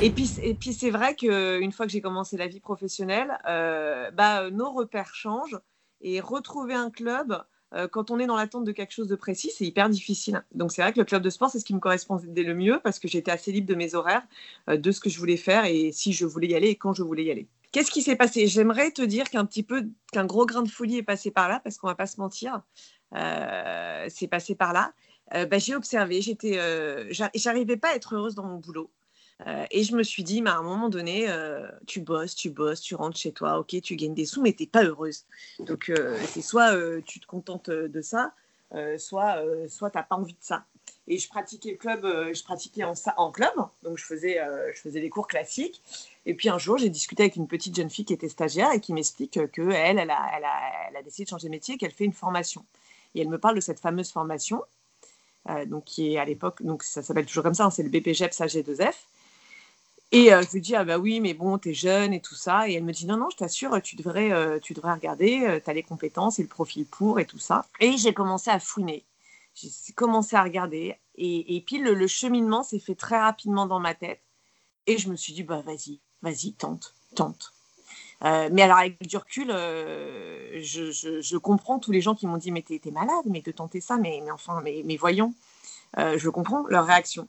Et 0.00 0.10
puis, 0.10 0.30
et 0.42 0.54
puis 0.54 0.72
c'est 0.72 0.90
vrai 0.90 1.14
qu'une 1.14 1.72
fois 1.72 1.86
que 1.86 1.92
j'ai 1.92 2.00
commencé 2.00 2.36
la 2.36 2.46
vie 2.46 2.60
professionnelle, 2.60 3.38
euh, 3.48 4.10
bah, 4.12 4.50
nos 4.50 4.70
repères 4.72 5.14
changent 5.14 5.58
et 6.00 6.20
retrouver 6.20 6.74
un 6.74 6.90
club 6.90 7.42
euh, 7.74 7.86
quand 7.88 8.10
on 8.10 8.18
est 8.18 8.26
dans 8.26 8.36
l'attente 8.36 8.64
de 8.64 8.72
quelque 8.72 8.92
chose 8.92 9.08
de 9.08 9.16
précis, 9.16 9.50
c'est 9.54 9.64
hyper 9.64 9.90
difficile. 9.90 10.42
Donc 10.54 10.72
c'est 10.72 10.82
vrai 10.82 10.92
que 10.92 10.98
le 10.98 11.04
club 11.04 11.22
de 11.22 11.30
sport, 11.30 11.50
c'est 11.50 11.58
ce 11.60 11.64
qui 11.64 11.74
me 11.74 11.80
correspondait 11.80 12.42
le 12.42 12.54
mieux 12.54 12.80
parce 12.82 12.98
que 12.98 13.08
j'étais 13.08 13.30
assez 13.30 13.52
libre 13.52 13.66
de 13.66 13.74
mes 13.74 13.94
horaires, 13.94 14.22
euh, 14.70 14.76
de 14.76 14.90
ce 14.90 15.00
que 15.00 15.10
je 15.10 15.18
voulais 15.18 15.36
faire 15.36 15.64
et 15.64 15.92
si 15.92 16.12
je 16.12 16.24
voulais 16.24 16.48
y 16.48 16.54
aller 16.54 16.68
et 16.68 16.76
quand 16.76 16.94
je 16.94 17.02
voulais 17.02 17.24
y 17.24 17.30
aller. 17.30 17.48
Qu'est-ce 17.72 17.90
qui 17.90 18.00
s'est 18.00 18.16
passé? 18.16 18.46
J'aimerais 18.46 18.90
te 18.90 19.02
dire 19.02 19.28
qu'un 19.28 19.44
petit 19.44 19.62
peu, 19.62 19.86
qu'un 20.12 20.24
gros 20.24 20.46
grain 20.46 20.62
de 20.62 20.70
folie 20.70 20.98
est 20.98 21.02
passé 21.02 21.30
par 21.30 21.48
là 21.48 21.60
parce 21.62 21.76
qu'on 21.76 21.86
va 21.86 21.94
pas 21.94 22.06
se 22.06 22.18
mentir, 22.18 22.62
c'est 23.12 24.28
passé 24.28 24.54
par 24.54 24.72
là. 24.72 24.94
Euh, 25.34 25.46
bah, 25.46 25.58
j'ai 25.58 25.74
observé, 25.74 26.22
j'étais, 26.22 26.58
euh, 26.58 27.12
j'arrivais 27.34 27.76
pas 27.76 27.90
à 27.90 27.94
être 27.94 28.14
heureuse 28.14 28.34
dans 28.34 28.44
mon 28.44 28.56
boulot. 28.56 28.90
Euh, 29.46 29.64
et 29.70 29.84
je 29.84 29.94
me 29.94 30.02
suis 30.02 30.24
dit, 30.24 30.42
mais 30.42 30.50
à 30.50 30.56
un 30.56 30.62
moment 30.62 30.88
donné, 30.88 31.28
tu 31.86 32.00
bosses, 32.00 32.34
tu 32.34 32.50
bosses, 32.50 32.80
tu 32.80 32.94
rentres 32.94 33.16
chez 33.16 33.32
toi, 33.32 33.58
ok, 33.58 33.80
tu 33.82 33.94
gagnes 33.96 34.14
des 34.14 34.26
sous, 34.26 34.42
mais 34.42 34.52
tu 34.52 34.64
n'es 34.64 34.68
pas 34.68 34.84
heureuse. 34.84 35.24
Donc, 35.60 35.92
c'est 36.26 36.42
soit 36.42 36.74
tu 37.02 37.20
te 37.20 37.26
contentes 37.26 37.70
de 37.70 38.02
ça, 38.02 38.32
soit, 38.96 39.40
soit 39.68 39.90
tu 39.90 39.98
n'as 39.98 40.02
pas 40.02 40.16
envie 40.16 40.32
de 40.32 40.38
ça. 40.40 40.64
Et 41.06 41.18
je 41.18 41.28
pratiquais 41.28 41.70
le 41.70 41.76
club, 41.76 42.02
je 42.04 42.42
pratiquais 42.42 42.82
en, 42.82 42.94
en 43.16 43.30
club, 43.30 43.52
donc 43.82 43.96
je 43.96 44.04
faisais, 44.04 44.40
je 44.74 44.80
faisais 44.80 45.00
des 45.00 45.08
cours 45.08 45.28
classiques. 45.28 45.82
Et 46.26 46.34
puis 46.34 46.48
un 46.48 46.58
jour, 46.58 46.76
j'ai 46.76 46.90
discuté 46.90 47.22
avec 47.22 47.36
une 47.36 47.46
petite 47.46 47.76
jeune 47.76 47.90
fille 47.90 48.04
qui 48.04 48.12
était 48.12 48.28
stagiaire 48.28 48.72
et 48.72 48.80
qui 48.80 48.92
m'explique 48.92 49.38
qu'elle, 49.52 49.72
elle 49.72 49.98
elle 50.00 50.10
a, 50.10 50.30
elle, 50.36 50.44
a, 50.44 50.88
elle 50.88 50.96
a 50.96 51.02
décidé 51.02 51.24
de 51.24 51.30
changer 51.30 51.46
de 51.46 51.52
métier 51.52 51.78
qu'elle 51.78 51.92
fait 51.92 52.04
une 52.04 52.12
formation. 52.12 52.64
Et 53.14 53.20
elle 53.20 53.28
me 53.28 53.38
parle 53.38 53.54
de 53.54 53.60
cette 53.60 53.80
fameuse 53.80 54.10
formation 54.10 54.62
euh, 54.62 54.64
donc 55.66 55.84
qui 55.84 56.14
est 56.14 56.18
à 56.18 56.24
l'époque, 56.24 56.62
donc 56.62 56.82
ça 56.82 57.02
s'appelle 57.02 57.26
toujours 57.26 57.44
comme 57.44 57.54
ça, 57.54 57.64
hein, 57.64 57.70
c'est 57.70 57.82
le 57.82 57.88
BPGEPS 57.88 58.40
AG2F. 58.40 58.94
Et 60.10 60.32
euh, 60.32 60.42
je 60.42 60.52
lui 60.52 60.60
dis, 60.62 60.74
ah 60.74 60.84
bah 60.84 60.98
oui, 60.98 61.20
mais 61.20 61.34
bon, 61.34 61.58
t'es 61.58 61.74
jeune 61.74 62.14
et 62.14 62.20
tout 62.20 62.34
ça. 62.34 62.68
Et 62.68 62.74
elle 62.74 62.84
me 62.84 62.92
dit, 62.92 63.06
non, 63.06 63.18
non, 63.18 63.28
je 63.30 63.36
t'assure, 63.36 63.80
tu 63.82 63.94
devrais, 63.94 64.32
euh, 64.32 64.58
tu 64.58 64.72
devrais 64.72 64.94
regarder, 64.94 65.60
tu 65.62 65.70
as 65.70 65.74
les 65.74 65.82
compétences 65.82 66.38
et 66.38 66.42
le 66.42 66.48
profil 66.48 66.86
pour 66.86 67.20
et 67.20 67.26
tout 67.26 67.38
ça. 67.38 67.66
Et 67.80 67.96
j'ai 67.98 68.14
commencé 68.14 68.50
à 68.50 68.58
fouiner. 68.58 69.04
J'ai 69.54 69.92
commencé 69.94 70.36
à 70.36 70.42
regarder. 70.42 70.96
Et, 71.16 71.56
et 71.56 71.60
puis 71.60 71.78
le, 71.78 72.06
cheminement 72.06 72.62
s'est 72.62 72.78
fait 72.78 72.94
très 72.94 73.18
rapidement 73.18 73.66
dans 73.66 73.80
ma 73.80 73.94
tête. 73.94 74.22
Et 74.86 74.96
je 74.96 75.10
me 75.10 75.16
suis 75.16 75.34
dit, 75.34 75.42
bah 75.42 75.62
vas-y, 75.66 76.00
vas-y, 76.22 76.52
tente, 76.52 76.94
tente. 77.14 77.52
Mais 78.22 78.62
alors, 78.62 78.78
avec 78.78 79.06
du 79.06 79.16
recul, 79.16 79.48
je, 79.48 81.20
je, 81.22 81.36
comprends 81.36 81.78
tous 81.78 81.92
les 81.92 82.00
gens 82.00 82.14
qui 82.14 82.26
m'ont 82.26 82.36
dit 82.36 82.50
Mais 82.50 82.62
t'es 82.62 82.90
malade, 82.90 83.24
mais 83.26 83.40
de 83.40 83.50
tenter 83.50 83.80
ça, 83.80 83.96
mais, 83.96 84.22
enfin, 84.32 84.60
mais, 84.62 84.96
voyons. 84.96 85.34
je 85.96 86.28
comprends 86.28 86.66
leur 86.68 86.86
réaction. 86.86 87.28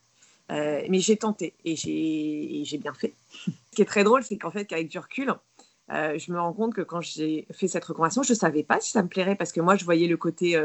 mais 0.49 0.99
j'ai 0.99 1.17
tenté 1.17 1.53
et 1.65 1.75
j'ai 1.75 2.77
bien 2.77 2.93
fait. 2.93 3.13
Ce 3.45 3.75
qui 3.75 3.81
est 3.81 3.85
très 3.85 4.03
drôle, 4.03 4.23
c'est 4.23 4.37
qu'en 4.37 4.51
fait, 4.51 4.65
qu'avec 4.65 4.87
du 4.87 4.97
recul, 4.97 5.33
je 5.89 6.31
me 6.31 6.39
rends 6.39 6.53
compte 6.53 6.73
que 6.73 6.81
quand 6.81 7.01
j'ai 7.01 7.45
fait 7.51 7.67
cette 7.67 7.85
reconversion, 7.85 8.23
je 8.23 8.33
ne 8.33 8.37
savais 8.37 8.63
pas 8.63 8.79
si 8.79 8.91
ça 8.91 9.03
me 9.03 9.07
plairait 9.09 9.35
parce 9.35 9.51
que 9.51 9.61
moi, 9.61 9.75
je 9.75 9.85
voyais 9.85 10.07
le 10.07 10.17
côté 10.17 10.57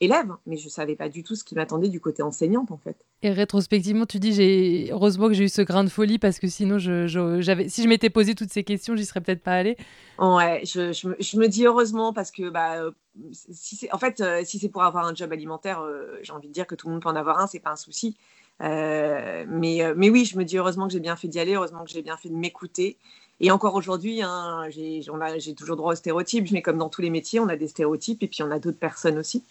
élève, 0.00 0.30
mais 0.46 0.56
je 0.56 0.68
savais 0.68 0.94
pas 0.94 1.08
du 1.08 1.22
tout 1.22 1.34
ce 1.34 1.44
qui 1.44 1.54
m'attendait 1.54 1.88
du 1.88 2.00
côté 2.00 2.22
enseignante 2.22 2.70
en 2.70 2.76
fait. 2.76 2.96
Et 3.22 3.30
rétrospectivement, 3.30 4.04
tu 4.04 4.18
dis 4.18 4.32
j'ai 4.32 4.90
heureusement 4.92 5.28
que 5.28 5.34
j'ai 5.34 5.44
eu 5.44 5.48
ce 5.48 5.62
grain 5.62 5.84
de 5.84 5.88
folie 5.88 6.18
parce 6.18 6.38
que 6.38 6.48
sinon, 6.48 6.78
je, 6.78 7.06
j'avais 7.40 7.68
si 7.68 7.82
je 7.82 7.88
m'étais 7.88 8.10
posé 8.10 8.34
toutes 8.34 8.52
ces 8.52 8.62
questions, 8.62 8.94
j'y 8.94 9.06
serais 9.06 9.20
peut-être 9.20 9.42
pas 9.42 9.54
allée. 9.54 9.76
Ouais, 10.18 10.62
je, 10.64 10.92
je, 10.92 11.38
me, 11.38 11.48
dis 11.48 11.66
heureusement 11.66 12.12
parce 12.12 12.30
que 12.30 12.50
bah 12.50 12.76
euh, 12.76 12.90
si 13.32 13.76
c'est 13.76 13.92
en 13.92 13.98
fait 13.98 14.20
euh, 14.20 14.42
si 14.44 14.58
c'est 14.58 14.68
pour 14.68 14.82
avoir 14.82 15.06
un 15.06 15.14
job 15.14 15.32
alimentaire, 15.32 15.80
euh, 15.80 16.18
j'ai 16.22 16.32
envie 16.32 16.48
de 16.48 16.52
dire 16.52 16.66
que 16.66 16.74
tout 16.74 16.88
le 16.88 16.92
monde 16.92 17.02
peut 17.02 17.08
en 17.08 17.16
avoir 17.16 17.38
un, 17.40 17.46
c'est 17.46 17.60
pas 17.60 17.70
un 17.70 17.76
souci. 17.76 18.16
mais 18.60 19.46
mais 19.96 20.10
oui, 20.10 20.26
je 20.26 20.36
me 20.36 20.44
dis 20.44 20.58
heureusement 20.58 20.86
que 20.86 20.92
j'ai 20.92 21.00
bien 21.00 21.16
fait 21.16 21.28
d'y 21.28 21.40
aller, 21.40 21.54
heureusement 21.54 21.84
que 21.84 21.90
j'ai 21.90 22.02
bien 22.02 22.16
fait 22.16 22.28
de 22.28 22.36
m'écouter. 22.36 22.98
Et 23.40 23.50
encore 23.50 23.74
aujourd'hui, 23.74 24.22
hein, 24.22 24.64
j'ai, 24.70 25.02
j'ai 25.38 25.54
toujours 25.54 25.76
droit 25.76 25.92
aux 25.92 25.96
stéréotypes, 25.96 26.50
mais 26.52 26.62
comme 26.62 26.78
dans 26.78 26.88
tous 26.88 27.02
les 27.02 27.10
métiers, 27.10 27.38
on 27.38 27.48
a 27.48 27.56
des 27.56 27.68
stéréotypes 27.68 28.22
et 28.22 28.28
puis 28.28 28.42
on 28.42 28.50
a 28.50 28.58
d'autres 28.58 28.78
personnes 28.78 29.18
aussi. 29.18 29.44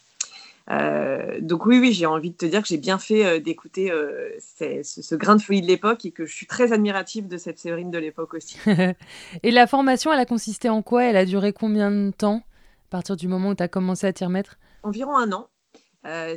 Euh, 0.72 1.40
donc 1.42 1.66
oui, 1.66 1.80
oui, 1.80 1.94
j'ai 1.94 2.06
envie 2.06 2.32
de 2.32 2.36
te 2.36 2.46
dire 2.46 2.62
que 2.62 2.68
j'ai 2.68 2.78
bien 2.78 2.98
fait 2.98 3.26
euh, 3.26 3.40
d'écouter 3.40 3.92
euh, 3.92 4.30
ce, 4.40 5.16
grain 5.16 5.36
de 5.36 5.42
folie 5.42 5.62
de 5.62 5.68
l'époque 5.68 6.06
et 6.06 6.12
que 6.12 6.26
je 6.26 6.34
suis 6.34 6.48
très 6.48 6.74
admirative 6.74 7.28
de 7.28 7.38
cette 7.38 7.60
Séverine 7.60 7.92
de 7.92 8.00
l'époque 8.00 8.34
aussi. 8.34 8.58
et 9.44 9.52
la 9.52 9.68
formation, 9.68 10.12
elle 10.12 10.20
a 10.20 10.26
consisté 10.26 10.70
en 10.70 10.82
quoi? 10.82 11.04
Elle 11.04 11.18
a 11.18 11.26
duré 11.26 11.54
combien 11.54 11.92
de 11.92 12.12
temps? 12.12 12.42
À 12.88 12.90
partir 12.90 13.16
du 13.16 13.28
moment 13.28 13.50
où 13.50 13.56
tu 13.56 13.64
as 13.64 13.68
commencé 13.68 14.08
à 14.08 14.14
t'y 14.14 14.26
remettre? 14.26 14.58
Environ 14.84 15.18
un 15.18 15.32
an. 15.34 15.50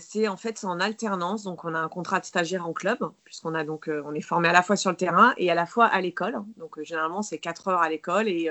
c'est 0.01 0.29
en 0.29 0.37
fait 0.37 0.65
en 0.65 0.81
alternance, 0.81 1.45
donc 1.45 1.65
on 1.65 1.75
a 1.75 1.79
un 1.79 1.89
contrat 1.89 2.21
de 2.21 2.25
stagiaire 2.25 2.67
en 2.67 2.73
club, 2.73 2.99
puisqu'on 3.25 3.55
a 3.55 3.65
donc 3.65 3.89
on 4.05 4.15
est 4.15 4.23
formé 4.23 4.49
à 4.49 4.53
la 4.53 4.63
fois 4.63 4.77
sur 4.77 4.91
le 4.91 4.97
terrain 4.97 5.35
et 5.37 5.51
à 5.51 5.55
la 5.55 5.67
fois 5.67 5.85
à 5.87 6.01
l'école. 6.01 6.43
Donc 6.57 6.83
généralement 6.83 7.21
c'est 7.21 7.39
4 7.39 7.69
heures 7.69 7.83
à 7.83 7.89
l'école 7.91 8.29
et 8.29 8.51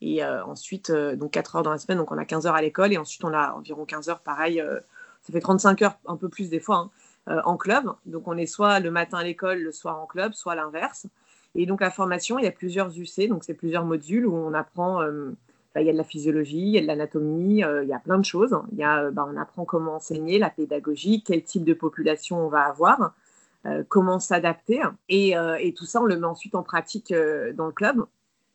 et 0.00 0.24
ensuite 0.24 0.92
donc 0.92 1.32
4 1.32 1.56
heures 1.56 1.62
dans 1.64 1.72
la 1.72 1.78
semaine, 1.78 1.98
donc 1.98 2.12
on 2.12 2.18
a 2.18 2.24
15 2.24 2.46
heures 2.46 2.54
à 2.54 2.62
l'école 2.62 2.92
et 2.92 2.98
ensuite 2.98 3.24
on 3.24 3.34
a 3.34 3.52
environ 3.52 3.84
15 3.84 4.08
heures 4.08 4.20
pareil 4.20 4.62
ça 5.24 5.32
fait 5.32 5.40
35 5.40 5.82
heures, 5.82 5.98
un 6.06 6.16
peu 6.16 6.28
plus 6.28 6.50
des 6.50 6.60
fois, 6.60 6.76
hein, 6.76 6.90
euh, 7.28 7.40
en 7.44 7.56
club. 7.56 7.90
Donc 8.06 8.28
on 8.28 8.36
est 8.36 8.46
soit 8.46 8.80
le 8.80 8.90
matin 8.90 9.18
à 9.18 9.24
l'école, 9.24 9.60
le 9.60 9.72
soir 9.72 10.00
en 10.00 10.06
club, 10.06 10.34
soit 10.34 10.54
l'inverse. 10.54 11.06
Et 11.54 11.66
donc 11.66 11.80
la 11.80 11.90
formation, 11.90 12.38
il 12.38 12.44
y 12.44 12.48
a 12.48 12.52
plusieurs 12.52 12.90
UC, 12.96 13.28
donc 13.28 13.44
c'est 13.44 13.54
plusieurs 13.54 13.84
modules 13.84 14.26
où 14.26 14.34
on 14.34 14.52
apprend 14.52 15.02
euh, 15.02 15.30
bah, 15.74 15.80
il 15.80 15.86
y 15.86 15.90
a 15.90 15.92
de 15.92 15.98
la 15.98 16.04
physiologie, 16.04 16.58
il 16.58 16.74
y 16.74 16.78
a 16.78 16.82
de 16.82 16.86
l'anatomie, 16.86 17.60
il 17.60 17.88
y 17.88 17.92
a 17.92 17.98
plein 17.98 18.18
de 18.18 18.24
choses. 18.24 18.56
Il 18.72 18.78
y 18.78 18.84
a, 18.84 19.10
bah, 19.10 19.26
on 19.28 19.36
apprend 19.36 19.64
comment 19.64 19.94
enseigner, 19.94 20.38
la 20.38 20.50
pédagogie, 20.50 21.22
quel 21.24 21.42
type 21.42 21.64
de 21.64 21.74
population 21.74 22.44
on 22.44 22.48
va 22.48 22.62
avoir, 22.62 23.14
comment 23.88 24.20
s'adapter. 24.20 24.82
Et, 25.08 25.34
tout 25.76 25.84
ça, 25.84 26.00
on 26.00 26.04
le 26.04 26.16
met 26.16 26.26
ensuite 26.26 26.54
en 26.54 26.62
pratique 26.62 27.12
dans 27.12 27.66
le 27.66 27.72
club. 27.72 28.04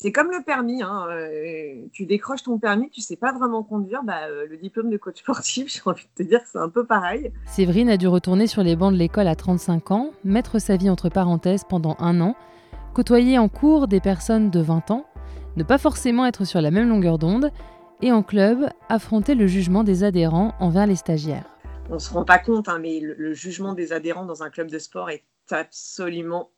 C'est 0.02 0.14
comme 0.14 0.32
le 0.32 0.42
permis. 0.44 0.82
Hein, 0.82 1.08
tu 1.92 2.06
décroches 2.06 2.44
ton 2.44 2.58
permis, 2.58 2.90
tu 2.90 3.02
sais 3.02 3.18
pas 3.18 3.34
vraiment 3.34 3.64
conduire. 3.64 4.02
Bah, 4.04 4.30
le 4.30 4.56
diplôme 4.56 4.90
de 4.90 4.96
coach 4.96 5.20
sportif, 5.20 5.68
j'ai 5.74 5.82
envie 5.86 6.06
de 6.06 6.24
te 6.24 6.28
dire, 6.28 6.40
c'est 6.50 6.58
un 6.58 6.70
peu 6.70 6.86
pareil. 6.86 7.34
Séverine 7.46 7.90
a 7.90 7.98
dû 7.98 8.08
retourner 8.08 8.48
sur 8.48 8.64
les 8.64 8.78
bancs 8.78 8.94
de 8.94 8.98
l'école 8.98 9.28
à 9.28 9.36
35 9.36 9.92
ans, 9.92 10.12
mettre 10.24 10.60
sa 10.60 10.78
vie 10.78 10.90
entre 10.90 11.10
parenthèses 11.10 11.66
pendant 11.68 11.98
un 12.00 12.22
an, 12.22 12.36
côtoyer 12.94 13.38
en 13.38 13.50
cours 13.50 13.90
des 13.90 14.00
personnes 14.00 14.50
de 14.50 14.62
20 14.62 14.92
ans, 14.92 15.06
ne 15.58 15.64
pas 15.64 15.78
forcément 15.78 16.26
être 16.26 16.46
sur 16.46 16.62
la 16.62 16.72
même 16.72 16.88
longueur 16.88 17.18
d'onde, 17.18 17.52
et 18.02 18.14
en 18.14 18.24
club, 18.24 18.70
affronter 18.88 19.36
le 19.36 19.48
jugement 19.48 19.84
des 19.84 20.06
adhérents 20.06 20.54
envers 20.62 20.88
les 20.88 20.96
stagiaires. 20.96 21.50
On 21.90 21.96
ne 21.96 22.00
se 22.00 22.14
rend 22.14 22.24
pas 22.24 22.40
compte, 22.40 22.70
hein, 22.70 22.80
mais 22.80 23.02
le, 23.02 23.34
jugement 23.34 23.74
des 23.74 23.92
adhérents 23.92 24.26
dans 24.26 24.44
un 24.44 24.50
club 24.50 24.70
de 24.70 24.80
sport 24.80 25.10
est 25.10 25.26
absolument 25.52 26.52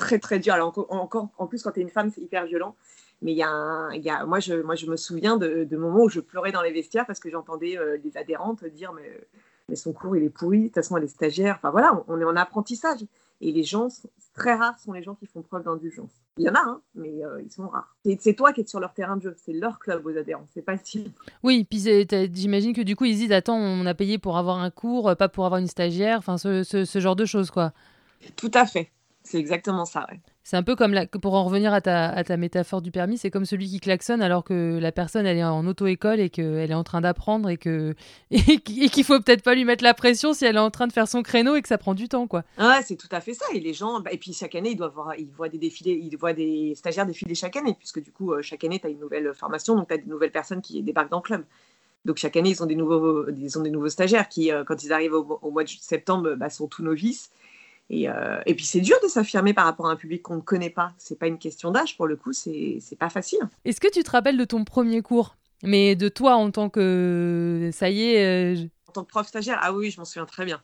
très 0.00 0.18
très 0.18 0.38
dur. 0.38 0.54
Alors 0.54 0.72
encore, 0.88 1.28
en 1.38 1.46
plus, 1.46 1.62
quand 1.62 1.72
tu 1.72 1.80
es 1.80 1.82
une 1.82 1.90
femme, 1.90 2.10
c'est 2.10 2.22
hyper 2.22 2.46
violent. 2.46 2.74
Mais 3.22 3.32
il 3.32 3.36
y 3.36 3.42
a, 3.42 3.90
y 3.92 4.08
a 4.08 4.24
moi, 4.24 4.40
je, 4.40 4.54
moi, 4.54 4.74
je 4.74 4.86
me 4.86 4.96
souviens 4.96 5.36
de, 5.36 5.76
moments 5.76 6.04
où 6.04 6.08
je 6.08 6.20
pleurais 6.20 6.52
dans 6.52 6.62
les 6.62 6.72
vestiaires 6.72 7.06
parce 7.06 7.20
que 7.20 7.30
j'entendais 7.30 7.76
euh, 7.76 7.98
les 8.02 8.16
adhérentes 8.16 8.64
dire 8.64 8.94
mais, 8.94 9.20
mais 9.68 9.76
son 9.76 9.92
cours, 9.92 10.16
il 10.16 10.24
est 10.24 10.30
pourri, 10.30 10.60
de 10.62 10.64
toute 10.66 10.76
façon, 10.76 10.96
elle 10.96 11.04
est 11.04 11.08
stagiaire. 11.08 11.56
Enfin 11.58 11.70
voilà, 11.70 12.02
on, 12.08 12.18
est 12.18 12.24
en 12.24 12.36
apprentissage. 12.36 13.00
Et 13.42 13.52
les 13.52 13.62
gens, 13.62 13.88
très 14.34 14.54
rares 14.54 14.78
sont 14.78 14.92
les 14.92 15.02
gens 15.02 15.14
qui 15.14 15.26
font 15.26 15.42
preuve 15.42 15.64
d'indulgence. 15.64 16.10
Il 16.38 16.44
y 16.44 16.48
en 16.48 16.54
a, 16.54 16.62
hein, 16.62 16.80
mais 16.94 17.24
euh, 17.24 17.42
ils 17.42 17.50
sont 17.50 17.68
rares. 17.68 17.94
C'est 18.18 18.34
toi 18.34 18.54
qui 18.54 18.62
es 18.62 18.66
sur 18.66 18.80
leur 18.80 18.94
terrain 18.94 19.18
de 19.18 19.22
jeu, 19.22 19.34
c'est 19.36 19.52
leur 19.52 19.78
club 19.78 20.04
aux 20.06 20.16
adhérents, 20.16 20.46
c'est 20.54 20.62
pas 20.62 20.78
si. 20.78 21.12
Oui, 21.42 21.64
puis 21.64 21.84
j'imagine 22.32 22.74
que 22.74 22.82
du 22.82 22.96
coup, 22.96 23.04
ils 23.04 23.16
disent 23.16 23.32
Attends, 23.32 23.58
on 23.58 23.84
a 23.84 23.94
payé 23.94 24.18
pour 24.18 24.38
avoir 24.38 24.58
un 24.58 24.70
cours, 24.70 25.14
pas 25.16 25.28
pour 25.28 25.44
avoir 25.44 25.60
une 25.60 25.66
stagiaire, 25.66 26.18
enfin, 26.18 26.38
ce, 26.38 26.62
ce, 26.62 26.86
ce 26.86 27.00
genre 27.00 27.16
de 27.16 27.26
choses, 27.26 27.50
quoi. 27.50 27.72
Tout 28.36 28.50
à 28.54 28.66
fait. 28.66 28.90
C'est 29.22 29.38
exactement 29.38 29.84
ça, 29.84 30.06
ouais. 30.10 30.20
C'est 30.42 30.56
un 30.56 30.62
peu 30.62 30.74
comme, 30.74 30.92
la, 30.92 31.06
pour 31.06 31.34
en 31.34 31.44
revenir 31.44 31.72
à 31.72 31.80
ta, 31.80 32.08
à 32.08 32.24
ta 32.24 32.36
métaphore 32.36 32.80
du 32.82 32.90
permis, 32.90 33.18
c'est 33.18 33.30
comme 33.30 33.44
celui 33.44 33.68
qui 33.68 33.78
klaxonne 33.78 34.22
alors 34.22 34.42
que 34.42 34.78
la 34.80 34.90
personne, 34.90 35.26
elle 35.26 35.36
est 35.36 35.44
en 35.44 35.64
auto-école 35.66 36.18
et 36.18 36.30
qu'elle 36.30 36.70
est 36.70 36.74
en 36.74 36.82
train 36.82 37.02
d'apprendre 37.02 37.50
et 37.50 37.56
que 37.56 37.94
et 38.30 38.58
qu'il 38.58 39.04
faut 39.04 39.20
peut-être 39.20 39.44
pas 39.44 39.54
lui 39.54 39.64
mettre 39.64 39.84
la 39.84 39.94
pression 39.94 40.32
si 40.32 40.46
elle 40.46 40.56
est 40.56 40.60
en 40.60 40.70
train 40.70 40.86
de 40.86 40.92
faire 40.92 41.06
son 41.06 41.22
créneau 41.22 41.54
et 41.54 41.62
que 41.62 41.68
ça 41.68 41.78
prend 41.78 41.94
du 41.94 42.08
temps, 42.08 42.26
quoi. 42.26 42.42
Ah, 42.56 42.80
c'est 42.84 42.96
tout 42.96 43.08
à 43.12 43.20
fait 43.20 43.34
ça. 43.34 43.44
Et 43.54 43.60
les 43.60 43.74
gens, 43.74 44.00
bah, 44.00 44.10
et 44.12 44.18
puis 44.18 44.32
chaque 44.32 44.54
année, 44.54 44.70
ils 44.70 44.76
doivent 44.76 44.94
voir, 44.94 45.14
ils 45.16 45.30
voient 45.30 45.50
des 45.50 45.58
défilés, 45.58 46.00
ils 46.02 46.16
voient 46.16 46.32
des 46.32 46.74
stagiaires 46.74 47.06
défiler 47.06 47.34
chaque 47.34 47.56
année, 47.56 47.76
puisque 47.78 48.02
du 48.02 48.10
coup, 48.10 48.32
euh, 48.32 48.42
chaque 48.42 48.64
année, 48.64 48.80
tu 48.80 48.86
as 48.86 48.90
une 48.90 49.00
nouvelle 49.00 49.32
formation, 49.34 49.76
donc 49.76 49.88
tu 49.88 49.94
as 49.94 49.98
des 49.98 50.10
nouvelles 50.10 50.32
personnes 50.32 50.62
qui 50.62 50.82
débarquent 50.82 51.10
dans 51.10 51.18
le 51.18 51.22
club. 51.22 51.44
Donc 52.06 52.16
chaque 52.16 52.36
année, 52.36 52.50
ils 52.50 52.62
ont 52.62 52.66
des 52.66 52.76
nouveaux, 52.76 53.28
ils 53.28 53.58
ont 53.58 53.62
des 53.62 53.70
nouveaux 53.70 53.90
stagiaires 53.90 54.28
qui, 54.28 54.50
euh, 54.50 54.64
quand 54.64 54.82
ils 54.82 54.92
arrivent 54.92 55.14
au, 55.14 55.50
mois 55.50 55.64
de 55.64 55.68
septembre, 55.68 56.34
bah, 56.34 56.48
sont 56.48 56.66
tout 56.66 56.82
novices. 56.82 57.30
Euh, 57.92 58.40
et, 58.46 58.54
puis 58.54 58.64
c'est 58.64 58.80
dur 58.80 58.96
de 59.02 59.08
s'affirmer 59.08 59.52
par 59.52 59.64
rapport 59.64 59.88
à 59.88 59.90
un 59.90 59.96
public 59.96 60.22
qu'on 60.22 60.36
ne 60.36 60.40
connaît 60.40 60.70
pas. 60.70 60.92
C'est 60.98 61.18
pas 61.18 61.26
une 61.26 61.38
question 61.38 61.70
d'âge 61.70 61.96
pour 61.96 62.06
le 62.06 62.16
coup, 62.16 62.32
c'est 62.32 62.80
pas 62.98 63.10
facile. 63.10 63.40
Est-ce 63.64 63.80
que 63.80 63.90
tu 63.90 64.02
te 64.02 64.10
rappelles 64.10 64.36
de 64.36 64.44
ton 64.44 64.64
premier 64.64 65.02
cours? 65.02 65.36
Mais 65.62 65.94
de 65.94 66.08
toi 66.08 66.36
en 66.36 66.50
tant 66.50 66.70
que 66.70 67.70
ça 67.72 67.90
y 67.90 68.02
est. 68.02 68.56
Euh, 68.56 68.66
en 68.88 68.92
tant 68.92 69.04
que 69.04 69.08
prof 69.08 69.26
stagiaire, 69.26 69.58
ah 69.60 69.72
oui, 69.72 69.90
je 69.90 69.98
m'en 69.98 70.04
souviens 70.04 70.24
très 70.24 70.44
bien. 70.44 70.62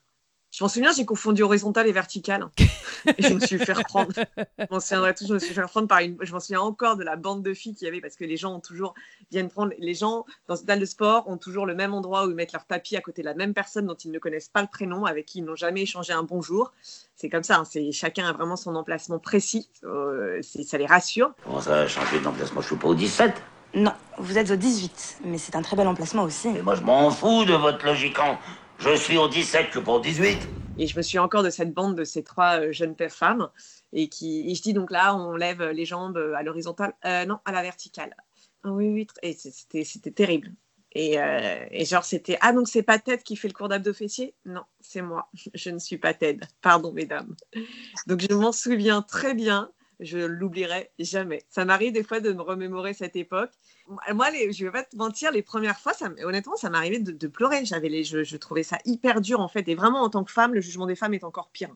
Je 0.57 0.65
m'en 0.65 0.71
souviens, 0.71 0.91
j'ai 0.91 1.05
confondu 1.05 1.43
horizontal 1.43 1.87
et 1.87 1.93
vertical. 1.93 2.49
et 3.19 3.23
je 3.23 3.35
me 3.35 3.41
suis 3.41 3.59
fait 3.59 3.75
reprendre. 3.75 4.13
Je 4.59 4.65
m'en 4.71 4.81
souviendrai 4.81 5.13
je 5.21 5.35
me 5.35 5.39
suis 5.39 5.53
fait 5.53 5.61
reprendre 5.61 5.87
par 5.87 5.99
une. 5.99 6.17
Je 6.23 6.33
m'en 6.33 6.41
souviens 6.41 6.63
encore 6.63 6.97
de 6.97 7.05
la 7.05 7.17
bande 7.17 7.43
de 7.43 7.53
filles 7.53 7.75
qu'il 7.75 7.85
y 7.85 7.89
avait 7.91 8.01
parce 8.01 8.17
que 8.17 8.25
les 8.25 8.39
gens 8.39 8.55
ont 8.55 8.61
toujours 8.61 8.95
viennent 9.31 9.51
prendre. 9.51 9.75
Les 9.79 9.93
gens 9.93 10.25
dans 10.49 10.57
cette 10.57 10.67
salle 10.67 10.81
de 10.81 10.87
sport 10.87 11.29
ont 11.29 11.37
toujours 11.37 11.67
le 11.67 11.75
même 11.75 11.93
endroit 11.93 12.27
où 12.27 12.31
ils 12.31 12.35
mettent 12.35 12.55
leur 12.55 12.65
tapis 12.65 12.97
à 12.97 13.03
côté 13.03 13.21
de 13.21 13.27
la 13.27 13.35
même 13.35 13.53
personne 13.53 13.87
dont 13.87 13.97
ils 13.97 14.11
ne 14.11 14.19
connaissent 14.19 14.49
pas 14.49 14.63
le 14.63 14.69
prénom, 14.69 15.05
avec 15.05 15.27
qui 15.27 15.41
ils 15.41 15.45
n'ont 15.45 15.57
jamais 15.57 15.83
échangé 15.83 16.15
un 16.15 16.23
bonjour. 16.23 16.73
C'est 17.17 17.29
comme 17.29 17.43
ça. 17.43 17.59
Hein, 17.59 17.65
c'est 17.67 17.93
chacun 17.93 18.27
a 18.27 18.33
vraiment 18.33 18.57
son 18.57 18.77
emplacement 18.77 19.19
précis. 19.19 19.69
Euh, 19.85 20.41
ça 20.41 20.79
les 20.79 20.87
rassure. 20.87 21.33
Comment 21.45 21.61
ça, 21.61 21.87
changer 21.87 22.19
d'emplacement? 22.21 22.63
Je 22.63 22.69
suis 22.69 22.77
pas 22.77 22.89
au 22.89 22.95
17. 22.95 23.35
Non, 23.75 23.93
vous 24.17 24.39
êtes 24.39 24.51
au 24.51 24.57
18, 24.57 25.19
mais 25.27 25.37
c'est 25.37 25.55
un 25.55 25.61
très 25.61 25.77
bel 25.77 25.87
emplacement 25.87 26.23
aussi. 26.23 26.49
Mais 26.49 26.63
moi, 26.63 26.77
je 26.77 26.81
m'en 26.81 27.11
fous 27.11 27.45
de 27.45 27.53
votre 27.53 27.85
logique. 27.85 28.17
Je 28.79 28.95
suis 28.97 29.17
au 29.17 29.29
17 29.29 29.71
que 29.71 29.79
pour 29.79 30.01
18. 30.01 30.39
Et 30.79 30.87
je 30.87 30.97
me 30.97 31.03
suis 31.03 31.19
encore 31.19 31.43
de 31.43 31.51
cette 31.51 31.73
bande 31.73 31.97
de 31.97 32.05
ces 32.05 32.23
trois 32.23 32.61
euh, 32.61 32.73
jeunes 32.73 32.95
femmes. 33.09 33.49
Et, 33.93 34.09
qui, 34.09 34.55
je 34.55 34.63
dis 34.63 34.73
donc 34.75 34.91
là, 34.91 35.15
on 35.17 35.35
lève 35.37 35.63
les 35.63 35.87
jambes 35.87 36.19
à 36.37 36.43
l'horizontale, 36.43 36.95
euh, 37.05 37.25
non, 37.25 37.39
à 37.45 37.53
la 37.53 37.63
verticale. 37.63 38.15
Ah 38.63 38.71
oui, 38.71 38.89
oui, 38.89 39.07
et 39.23 39.33
c'était 39.33 40.11
terrible. 40.11 40.53
Et, 40.93 41.21
euh, 41.21 41.67
et, 41.71 41.85
genre, 41.85 42.05
c'était 42.05 42.39
Ah, 42.41 42.53
donc 42.53 42.69
c'est 42.69 42.83
pas 42.83 42.99
Ted 42.99 43.23
qui 43.23 43.37
fait 43.37 43.49
le 43.49 43.55
cours 43.55 43.69
d'abdos 43.69 43.93
fessiers 43.93 44.35
Non, 44.45 44.63
c'est 44.81 45.03
moi. 45.03 45.29
Je 45.55 45.71
ne 45.71 45.79
suis 45.79 45.99
pas 45.99 46.15
Ted. 46.15 46.41
Pardon, 46.63 46.93
mesdames. 46.93 47.37
Donc, 48.07 48.21
je 48.21 48.35
m'en 48.35 48.53
souviens 48.53 49.03
très 49.03 49.35
bien. 49.35 49.71
Je 50.01 50.19
l'oublierai 50.19 50.91
jamais. 50.99 51.45
Ça 51.49 51.65
m'arrive 51.65 51.93
des 51.93 52.03
fois 52.03 52.21
de 52.21 52.33
me 52.33 52.43
remémorer 52.43 52.93
cette 52.93 53.17
époque 53.17 53.51
moi, 54.15 54.31
les, 54.31 54.53
je 54.53 54.65
vais 54.65 54.71
pas 54.71 54.83
te 54.83 54.97
mentir, 54.97 55.31
les 55.31 55.43
premières 55.43 55.79
fois, 55.79 55.93
honnêtement, 56.25 56.57
ça 56.57 56.71
m'arrivait 56.71 56.99
de, 56.99 57.13
de, 57.13 57.29
pleurer. 57.29 57.65
J'avais 57.65 57.89
les, 57.89 58.05
je, 58.05 58.37
trouvais 58.37 58.63
ça 58.63 58.79
hyper 58.85 59.21
dur, 59.21 59.41
en 59.41 59.49
fait. 59.49 59.69
Et 59.69 59.75
vraiment, 59.75 60.03
en 60.03 60.11
tant 60.11 60.25
que 60.25 60.33
femme, 60.33 60.55
le 60.55 60.61
jugement 60.61 60.87
des 60.87 60.97
femmes 60.97 61.15
est 61.15 61.25
encore 61.25 61.51
pire. 61.51 61.75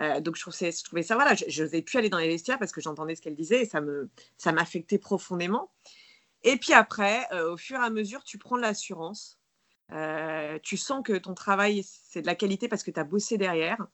Euh, 0.00 0.20
donc, 0.20 0.36
je 0.36 0.42
trouvais, 0.42 0.72
je 0.72 0.84
trouvais 0.84 1.02
ça, 1.02 1.16
voilà, 1.16 1.34
je 1.34 1.62
n'osais 1.62 1.82
plus 1.82 1.98
aller 1.98 2.08
dans 2.08 2.18
les 2.18 2.28
vestiaires 2.28 2.58
parce 2.58 2.72
que 2.72 2.80
j'entendais 2.80 3.14
ce 3.14 3.20
qu'elle 3.20 3.34
disait 3.34 3.62
et 3.62 3.66
ça 3.66 3.80
me, 3.80 4.08
ça 4.38 4.52
m'affectait 4.52 4.98
profondément. 4.98 5.70
Et 6.44 6.56
puis 6.56 6.72
après, 6.72 7.26
euh, 7.32 7.52
au 7.52 7.56
fur 7.56 7.78
et 7.78 7.84
à 7.84 7.90
mesure, 7.90 8.24
tu 8.24 8.38
prends 8.38 8.56
de 8.56 8.62
l'assurance. 8.62 9.38
Euh, 9.92 10.58
tu 10.62 10.76
sens 10.76 11.02
que 11.04 11.12
ton 11.12 11.34
travail, 11.34 11.84
c'est 11.84 12.22
de 12.22 12.26
la 12.26 12.34
qualité 12.34 12.68
parce 12.68 12.82
que 12.82 12.90
tu 12.90 12.98
as 12.98 13.04
bossé 13.04 13.36
derrière. 13.36 13.86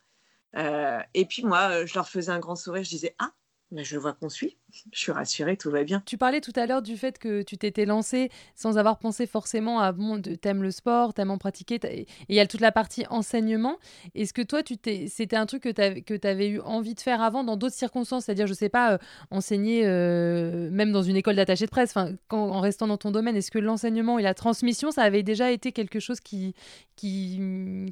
et 1.14 1.24
puis 1.26 1.44
moi, 1.44 1.84
je 1.84 1.94
leur 1.94 2.08
faisais 2.08 2.30
un 2.30 2.38
grand 2.38 2.56
sourire. 2.56 2.84
Je 2.84 2.90
disais, 2.90 3.14
ah, 3.18 3.32
mais 3.70 3.84
je 3.84 3.98
vois 3.98 4.12
qu'on 4.14 4.28
suit. 4.28 4.56
Je 4.92 4.98
suis 4.98 5.12
rassurée, 5.12 5.56
tout 5.56 5.70
va 5.70 5.84
bien. 5.84 6.02
Tu 6.04 6.18
parlais 6.18 6.40
tout 6.40 6.52
à 6.56 6.66
l'heure 6.66 6.82
du 6.82 6.96
fait 6.96 7.18
que 7.18 7.42
tu 7.42 7.56
t'étais 7.56 7.86
lancée 7.86 8.30
sans 8.54 8.76
avoir 8.78 8.98
pensé 8.98 9.26
forcément 9.26 9.80
à 9.80 9.92
bon, 9.92 10.20
t'aimes 10.20 10.62
le 10.62 10.70
sport, 10.70 11.14
t'aimes 11.14 11.30
en 11.30 11.38
pratiquer, 11.38 11.78
et 11.84 12.06
il 12.28 12.34
y 12.34 12.40
a 12.40 12.46
toute 12.46 12.60
la 12.60 12.72
partie 12.72 13.04
enseignement. 13.08 13.78
Est-ce 14.14 14.32
que 14.32 14.42
toi, 14.42 14.62
tu 14.62 14.76
t'es, 14.76 15.06
c'était 15.08 15.36
un 15.36 15.46
truc 15.46 15.62
que 15.62 16.16
tu 16.16 16.26
avais 16.26 16.48
eu 16.48 16.60
envie 16.60 16.94
de 16.94 17.00
faire 17.00 17.22
avant 17.22 17.44
dans 17.44 17.56
d'autres 17.56 17.74
circonstances, 17.74 18.26
c'est-à-dire, 18.26 18.46
je 18.46 18.54
sais 18.54 18.68
pas, 18.68 18.92
euh, 18.92 18.98
enseigner 19.30 19.86
euh, 19.86 20.70
même 20.70 20.92
dans 20.92 21.02
une 21.02 21.16
école 21.16 21.36
d'attaché 21.36 21.64
de 21.64 21.70
presse, 21.70 21.94
en 22.30 22.60
restant 22.60 22.86
dans 22.86 22.98
ton 22.98 23.10
domaine, 23.10 23.36
est-ce 23.36 23.50
que 23.50 23.58
l'enseignement 23.58 24.18
et 24.18 24.22
la 24.22 24.34
transmission, 24.34 24.90
ça 24.90 25.02
avait 25.02 25.22
déjà 25.22 25.50
été 25.50 25.72
quelque 25.72 26.00
chose 26.00 26.20
qui, 26.20 26.54
qui, 26.96 27.40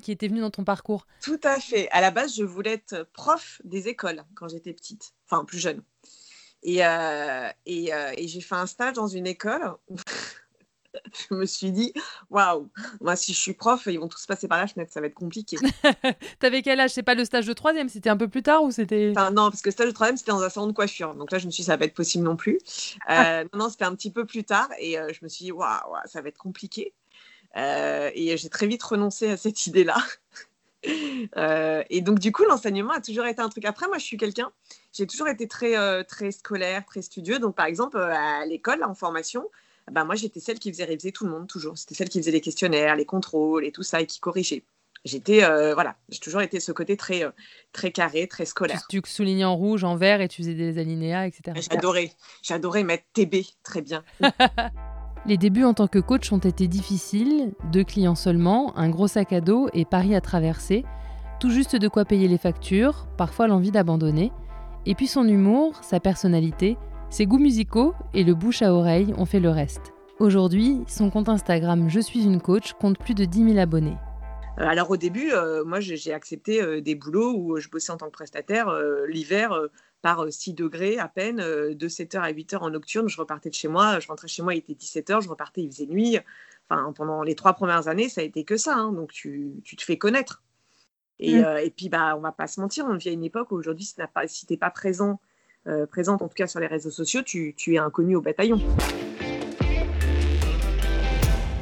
qui 0.02 0.12
était 0.12 0.28
venu 0.28 0.40
dans 0.40 0.50
ton 0.50 0.64
parcours? 0.64 1.06
Tout 1.22 1.40
à 1.42 1.58
fait. 1.58 1.88
À 1.90 2.00
la 2.00 2.10
base, 2.10 2.36
je 2.36 2.44
voulais 2.44 2.74
être 2.74 3.08
prof 3.12 3.60
des 3.64 3.88
écoles 3.88 4.24
quand 4.34 4.48
j'étais 4.48 4.72
petite 4.72 5.15
enfin 5.28 5.44
plus 5.44 5.58
jeune. 5.58 5.82
Et, 6.62 6.84
euh, 6.84 7.48
et, 7.64 7.94
euh, 7.94 8.12
et 8.16 8.26
j'ai 8.26 8.40
fait 8.40 8.54
un 8.54 8.66
stage 8.66 8.94
dans 8.94 9.06
une 9.06 9.26
école. 9.26 9.74
je 11.30 11.34
me 11.34 11.44
suis 11.44 11.70
dit, 11.70 11.92
waouh, 12.30 12.68
moi 13.00 13.14
si 13.14 13.32
je 13.32 13.38
suis 13.38 13.52
prof, 13.52 13.86
ils 13.86 14.00
vont 14.00 14.08
tous 14.08 14.26
passer 14.26 14.48
par 14.48 14.58
la 14.58 14.66
fenêtre, 14.66 14.92
ça 14.92 15.00
va 15.00 15.06
être 15.06 15.14
compliqué. 15.14 15.58
T'avais 16.40 16.62
quel 16.62 16.80
âge? 16.80 16.90
C'est 16.90 17.02
pas 17.02 17.14
le 17.14 17.24
stage 17.24 17.46
de 17.46 17.52
troisième, 17.52 17.88
c'était 17.88 18.10
un 18.10 18.16
peu 18.16 18.28
plus 18.28 18.42
tard 18.42 18.62
ou 18.64 18.70
c'était 18.70 19.12
enfin, 19.16 19.30
Non, 19.30 19.50
parce 19.50 19.62
que 19.62 19.68
le 19.68 19.72
stage 19.72 19.88
de 19.88 19.92
troisième, 19.92 20.16
c'était 20.16 20.32
dans 20.32 20.42
un 20.42 20.48
salon 20.48 20.66
de 20.66 20.72
coiffure. 20.72 21.14
Donc 21.14 21.30
là, 21.30 21.38
je 21.38 21.46
me 21.46 21.50
suis 21.50 21.62
dit, 21.62 21.66
ça 21.66 21.76
va 21.76 21.84
être 21.84 21.94
possible 21.94 22.24
non 22.24 22.36
plus. 22.36 22.58
Euh, 23.10 23.44
non, 23.52 23.60
non, 23.60 23.68
c'était 23.68 23.84
un 23.84 23.94
petit 23.94 24.10
peu 24.10 24.24
plus 24.24 24.44
tard 24.44 24.68
et 24.80 24.94
je 24.94 25.18
me 25.22 25.28
suis 25.28 25.44
dit, 25.44 25.52
waouh, 25.52 25.94
ça 26.06 26.20
va 26.20 26.28
être 26.28 26.38
compliqué. 26.38 26.94
et 27.54 28.36
j'ai 28.36 28.48
très 28.48 28.66
vite 28.66 28.82
renoncé 28.82 29.30
à 29.30 29.36
cette 29.36 29.66
idée-là. 29.66 29.96
Et 31.90 32.00
donc, 32.00 32.18
du 32.18 32.32
coup, 32.32 32.44
l'enseignement 32.44 32.92
a 32.92 33.00
toujours 33.00 33.26
été 33.26 33.40
un 33.40 33.48
truc. 33.48 33.64
Après, 33.64 33.86
moi, 33.88 33.98
je 33.98 34.04
suis 34.04 34.16
quelqu'un, 34.16 34.52
j'ai 34.96 35.06
toujours 35.06 35.28
été 35.28 35.46
très, 35.46 35.76
euh, 35.76 36.02
très 36.02 36.30
scolaire, 36.30 36.84
très 36.86 37.02
studieux. 37.02 37.38
Donc, 37.38 37.54
par 37.54 37.66
exemple, 37.66 37.96
euh, 37.96 38.14
à 38.14 38.46
l'école, 38.46 38.82
en 38.84 38.94
formation, 38.94 39.50
bah, 39.90 40.04
moi, 40.04 40.14
j'étais 40.14 40.40
celle 40.40 40.58
qui 40.58 40.72
faisait 40.72 40.84
réviser 40.84 41.12
tout 41.12 41.24
le 41.24 41.30
monde, 41.30 41.46
toujours. 41.46 41.76
C'était 41.78 41.94
celle 41.94 42.08
qui 42.08 42.18
faisait 42.18 42.30
les 42.30 42.40
questionnaires, 42.40 42.96
les 42.96 43.04
contrôles 43.04 43.64
et 43.64 43.72
tout 43.72 43.82
ça, 43.82 44.00
et 44.00 44.06
qui 44.06 44.20
corrigeait. 44.20 44.64
J'étais, 45.04 45.42
voilà, 45.74 45.94
j'ai 46.08 46.18
toujours 46.18 46.40
été 46.40 46.58
ce 46.58 46.72
côté 46.72 46.96
très, 46.96 47.22
très 47.72 47.92
carré, 47.92 48.26
très 48.26 48.44
scolaire. 48.44 48.84
Tu, 48.88 49.00
tu, 49.00 49.08
soulignais 49.08 49.44
en 49.44 49.54
rouge, 49.54 49.84
en 49.84 49.94
vert, 49.94 50.20
et 50.20 50.26
tu 50.26 50.42
faisais 50.42 50.54
des 50.54 50.78
alinéas, 50.78 51.28
etc. 51.28 51.56
J'adorais, 51.70 52.10
j'adorais 52.42 52.82
mettre 52.82 53.04
TB, 53.12 53.36
très 53.62 53.82
bien. 53.82 54.02
Les 55.26 55.36
débuts 55.36 55.64
en 55.64 55.74
tant 55.74 55.88
que 55.88 55.98
coach 55.98 56.32
ont 56.32 56.38
été 56.38 56.68
difficiles, 56.68 57.52
deux 57.72 57.82
clients 57.82 58.14
seulement, 58.14 58.76
un 58.76 58.88
gros 58.88 59.08
sac 59.08 59.32
à 59.32 59.40
dos 59.40 59.68
et 59.74 59.84
Paris 59.84 60.14
à 60.14 60.20
traverser, 60.20 60.84
tout 61.40 61.50
juste 61.50 61.74
de 61.74 61.88
quoi 61.88 62.04
payer 62.04 62.28
les 62.28 62.38
factures, 62.38 63.08
parfois 63.16 63.48
l'envie 63.48 63.72
d'abandonner, 63.72 64.30
et 64.86 64.94
puis 64.94 65.08
son 65.08 65.26
humour, 65.26 65.82
sa 65.82 66.00
personnalité, 66.00 66.78
ses 67.10 67.26
goûts 67.26 67.38
musicaux 67.38 67.94
et 68.14 68.24
le 68.24 68.34
bouche 68.34 68.62
à 68.62 68.72
oreille 68.72 69.12
ont 69.16 69.26
fait 69.26 69.40
le 69.40 69.50
reste. 69.50 69.92
Aujourd'hui, 70.18 70.78
son 70.86 71.10
compte 71.10 71.28
Instagram 71.28 71.88
Je 71.88 72.00
suis 72.00 72.24
une 72.24 72.40
coach 72.40 72.72
compte 72.74 72.98
plus 72.98 73.14
de 73.14 73.24
10 73.24 73.52
000 73.52 73.58
abonnés. 73.58 73.96
Euh, 74.58 74.64
alors 74.64 74.90
au 74.90 74.96
début, 74.96 75.32
euh, 75.32 75.64
moi 75.64 75.80
j'ai 75.80 76.14
accepté 76.14 76.62
euh, 76.62 76.80
des 76.80 76.94
boulots 76.94 77.34
où 77.36 77.58
je 77.58 77.68
bossais 77.68 77.92
en 77.92 77.98
tant 77.98 78.06
que 78.06 78.12
prestataire 78.12 78.72
l'hiver 79.08 79.58
par 80.02 80.24
6 80.30 80.54
degrés 80.54 80.98
à 80.98 81.08
peine, 81.08 81.38
de 81.38 81.88
7h 81.88 82.20
à 82.20 82.32
8h 82.32 82.58
en 82.58 82.70
nocturne. 82.70 83.08
Je 83.08 83.18
repartais 83.18 83.50
de 83.50 83.54
chez 83.54 83.68
moi, 83.68 83.98
je 84.00 84.06
rentrais 84.06 84.28
chez 84.28 84.42
moi, 84.42 84.54
il 84.54 84.58
était 84.58 84.74
17h, 84.74 85.22
je 85.22 85.28
repartais, 85.28 85.62
il 85.62 85.70
faisait 85.70 85.86
nuit. 85.86 86.18
Enfin, 86.68 86.92
pendant 86.94 87.22
les 87.22 87.34
trois 87.34 87.52
premières 87.54 87.88
années, 87.88 88.08
ça 88.08 88.20
a 88.20 88.24
été 88.24 88.44
que 88.44 88.56
ça. 88.56 88.74
hein. 88.76 88.92
donc, 88.92 89.12
tu, 89.12 89.52
tu 89.64 89.76
te 89.76 89.82
fais 89.82 89.98
connaître. 89.98 90.42
Et, 91.18 91.36
Mm. 91.40 91.44
euh, 91.44 91.64
et 91.64 91.70
puis, 91.70 91.88
bah, 91.88 92.14
on 92.16 92.20
va 92.20 92.32
pas 92.32 92.46
se 92.46 92.60
mentir, 92.60 92.86
on 92.88 92.94
vit 92.96 93.08
à 93.08 93.12
une 93.12 93.24
époque 93.24 93.50
où 93.50 93.54
aujourd'hui, 93.56 93.84
si 93.84 93.94
tu 93.94 94.02
pas, 94.12 94.26
si 94.26 94.46
t'es 94.46 94.56
pas 94.56 94.70
présent, 94.70 95.18
euh, 95.66 95.86
présente 95.86 96.22
en 96.22 96.28
tout 96.28 96.34
cas 96.34 96.46
sur 96.46 96.60
les 96.60 96.66
réseaux 96.66 96.90
sociaux, 96.90 97.22
tu, 97.22 97.54
tu 97.56 97.74
es 97.74 97.78
inconnu 97.78 98.16
au 98.16 98.20
bataillon. 98.20 98.60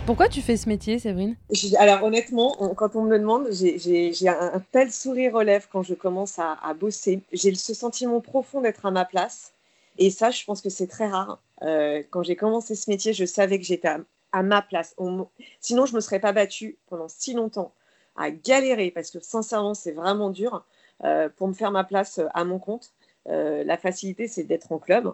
Pourquoi 0.07 0.29
tu 0.29 0.43
fais 0.43 0.59
ce 0.59 0.69
métier, 0.69 0.99
Séverine? 0.99 1.35
Alors 1.79 2.03
honnêtement, 2.03 2.57
on- 2.63 2.75
quand 2.75 2.95
on 2.95 3.05
me 3.05 3.11
le 3.11 3.19
demande, 3.19 3.49
j'ai- 3.51 4.29
un, 4.29 4.55
un 4.55 4.61
tel 4.73 4.93
sourire 4.93 5.35
aux 5.35 5.41
lèvres 5.43 5.67
quand 5.73 5.83
je 5.83 5.95
commence 5.95 6.39
à, 6.39 6.59
à 6.63 6.75
bosser. 6.75 7.23
J'ai 7.33 7.55
ce 7.55 7.73
sentiment 7.73 8.21
profond 8.21 8.61
d'être 8.61 8.85
à 8.85 8.91
ma 8.91 9.07
place. 9.07 9.53
Et 9.97 10.11
ça, 10.11 10.31
je 10.31 10.45
pense 10.45 10.61
que 10.61 10.69
c'est 10.69 10.89
très 10.89 11.07
rare. 11.07 11.41
Euh, 11.63 12.03
quand 12.11 12.23
j'ai 12.23 12.37
commencé 12.37 12.75
ce 12.75 12.91
métier, 12.91 13.15
je 13.15 13.25
savais 13.25 13.59
que 13.59 13.65
j'étais 13.65 13.89
à, 13.89 14.01
à 14.33 14.43
ma 14.43 14.61
place. 14.61 14.95
On 14.99 15.27
Sinon, 15.61 15.87
je 15.87 15.93
ne 15.93 15.97
me 15.97 16.01
serais 16.01 16.19
pas 16.21 16.33
battue 16.33 16.77
pendant 16.91 17.09
si 17.09 17.33
longtemps 17.33 17.73
à 18.17 18.31
galérer, 18.31 18.91
parce 18.91 19.11
que 19.11 19.21
sincèrement, 19.21 19.75
c'est 19.75 19.93
vraiment 19.93 20.31
dur 20.31 20.65
euh, 21.05 21.29
pour 21.29 21.49
me 21.49 21.55
faire 21.55 21.71
ma 21.71 21.85
place 21.85 22.19
euh, 22.19 22.27
à 22.35 22.45
mon 22.45 22.59
compte. 22.59 22.93
Euh, 23.29 23.65
la 23.65 23.77
facilité, 23.77 24.29
c'est 24.29 24.45
d'être 24.45 24.71
en 24.73 24.79
club. 24.79 25.13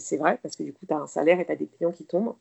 C'est 0.00 0.16
vrai, 0.16 0.40
parce 0.42 0.56
que 0.56 0.64
du 0.64 0.72
coup, 0.72 0.84
tu 0.84 0.92
as 0.92 0.98
un 0.98 1.06
salaire 1.06 1.38
et 1.38 1.46
tu 1.46 1.52
as 1.52 1.56
des 1.56 1.68
clients 1.68 1.92
qui 1.92 2.04
tombent. 2.04 2.34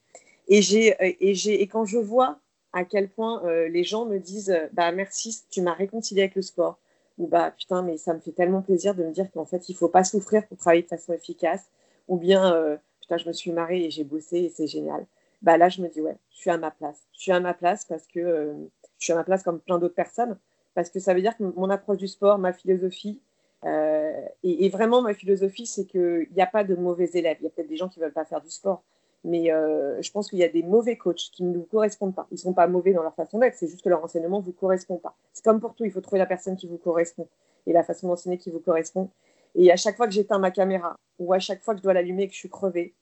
Et, 0.48 0.62
et, 0.62 1.62
et 1.62 1.68
quand 1.68 1.86
je 1.86 2.00
vois 2.00 2.40
à 2.74 2.86
quel 2.86 3.08
point 3.08 3.44
les 3.68 3.84
gens 3.84 4.06
me 4.06 4.18
disent 4.18 4.58
bah 4.72 4.92
merci, 4.92 5.44
tu 5.52 5.62
m'as 5.62 5.76
réconcilié 5.76 6.24
avec 6.24 6.34
le 6.34 6.42
sport, 6.42 6.80
ou 7.20 7.28
bah 7.28 7.52
putain, 7.52 7.84
mais 7.84 7.98
ça 7.98 8.16
me 8.16 8.20
fait 8.20 8.32
tellement 8.32 8.64
plaisir 8.64 8.96
de 8.96 9.04
me 9.04 9.12
dire 9.12 9.30
qu'en 9.32 9.46
fait, 9.46 9.70
il 9.70 9.76
faut 9.76 9.90
pas 9.90 10.04
souffrir 10.04 10.48
pour 10.48 10.58
travailler 10.58 10.82
de 10.82 10.88
façon 10.88 11.14
efficace, 11.14 11.70
ou 12.08 12.18
bien 12.18 12.80
putain, 13.00 13.18
je 13.18 13.28
me 13.28 13.34
suis 13.34 13.52
marrée 13.52 13.86
et 13.86 13.92
j'ai 13.92 14.04
bossé 14.04 14.38
et 14.40 14.50
c'est 14.50 14.66
génial. 14.66 15.06
Bah 15.44 15.58
là, 15.58 15.70
je 15.70 15.82
me 15.82 15.90
dis 15.90 16.02
ouais, 16.02 16.18
je 16.32 16.38
suis 16.38 16.50
à 16.50 16.58
ma 16.58 16.72
place. 16.72 17.06
Je 17.12 17.22
suis 17.22 17.32
à 17.32 17.40
ma 17.40 17.54
place 17.54 17.86
parce 17.86 18.08
que 18.08 18.20
euh, 18.20 18.54
je 18.98 19.04
suis 19.06 19.14
à 19.14 19.16
ma 19.16 19.26
place 19.26 19.44
comme 19.44 19.60
plein 19.60 19.78
d'autres 19.78 19.94
personnes, 19.94 20.38
parce 20.74 20.90
que 20.90 21.00
ça 21.00 21.14
veut 21.14 21.22
dire 21.22 21.38
que 21.38 21.44
mon 21.44 21.70
approche 21.70 21.98
du 21.98 22.08
sport, 22.08 22.38
ma 22.40 22.54
philosophie, 22.54 23.22
euh, 23.66 24.26
et, 24.44 24.70
vraiment 24.70 25.02
ma 25.02 25.14
philosophie, 25.14 25.66
c'est 25.66 25.86
qu'il 25.86 26.28
n'y 26.36 26.42
a 26.42 26.48
pas 26.48 26.64
de 26.64 26.76
mauvais 26.76 27.10
élèves. 27.14 27.38
Il 27.42 27.44
y 27.44 27.48
a 27.48 27.50
peut-être 27.50 27.68
des 27.68 27.78
gens 27.78 27.90
qui 27.90 28.00
veulent 28.00 28.14
pas 28.14 28.26
faire 28.26 28.42
du 28.42 28.50
sport, 28.50 28.84
mais 29.26 29.52
euh, 29.52 30.02
je 30.02 30.12
pense 30.12 30.30
qu'il 30.30 30.40
y 30.40 30.44
a 30.44 30.50
des 30.50 30.64
mauvais 30.64 30.98
coachs 30.98 31.30
qui 31.32 31.44
ne 31.44 31.58
vous 31.58 31.66
correspondent 31.66 32.16
pas. 32.16 32.28
Ils 32.32 32.36
ne 32.36 32.40
sont 32.40 32.54
pas 32.54 32.68
mauvais 32.68 32.94
dans 32.94 33.04
leur 33.04 33.16
façon 33.16 33.40
d'être, 33.40 33.56
c'est 33.56 33.68
juste 33.68 33.82
que 33.82 33.90
leur 33.90 34.04
enseignement 34.04 34.40
ne 34.40 34.46
vous 34.46 34.54
correspond 34.54 34.98
pas. 34.98 35.16
C'est 35.34 35.44
comme 35.44 35.60
pour 35.60 35.76
tout, 35.76 35.84
il 35.84 35.92
faut 35.92 36.02
trouver 36.02 36.20
la 36.20 36.26
personne 36.26 36.56
qui 36.56 36.68
vous 36.68 36.78
correspond 36.78 37.28
et 37.68 37.74
la 37.74 37.84
façon 37.84 38.08
d'enseigner 38.08 38.38
qui 38.38 38.50
vous 38.50 38.60
correspond. 38.60 39.10
Et 39.56 39.72
à 39.72 39.76
chaque 39.76 39.98
fois 39.98 40.08
que 40.08 40.14
j'éteins 40.14 40.40
ma 40.40 40.52
caméra 40.52 40.98
ou 41.20 41.34
à 41.34 41.40
chaque 41.40 41.62
fois 41.62 41.74
que 41.74 41.80
je 41.80 41.84
dois 41.84 41.94
l'allumer 41.94 42.24
et 42.24 42.28
que 42.28 42.34
je 42.34 42.40
suis 42.40 42.50
crevée, 42.50 42.94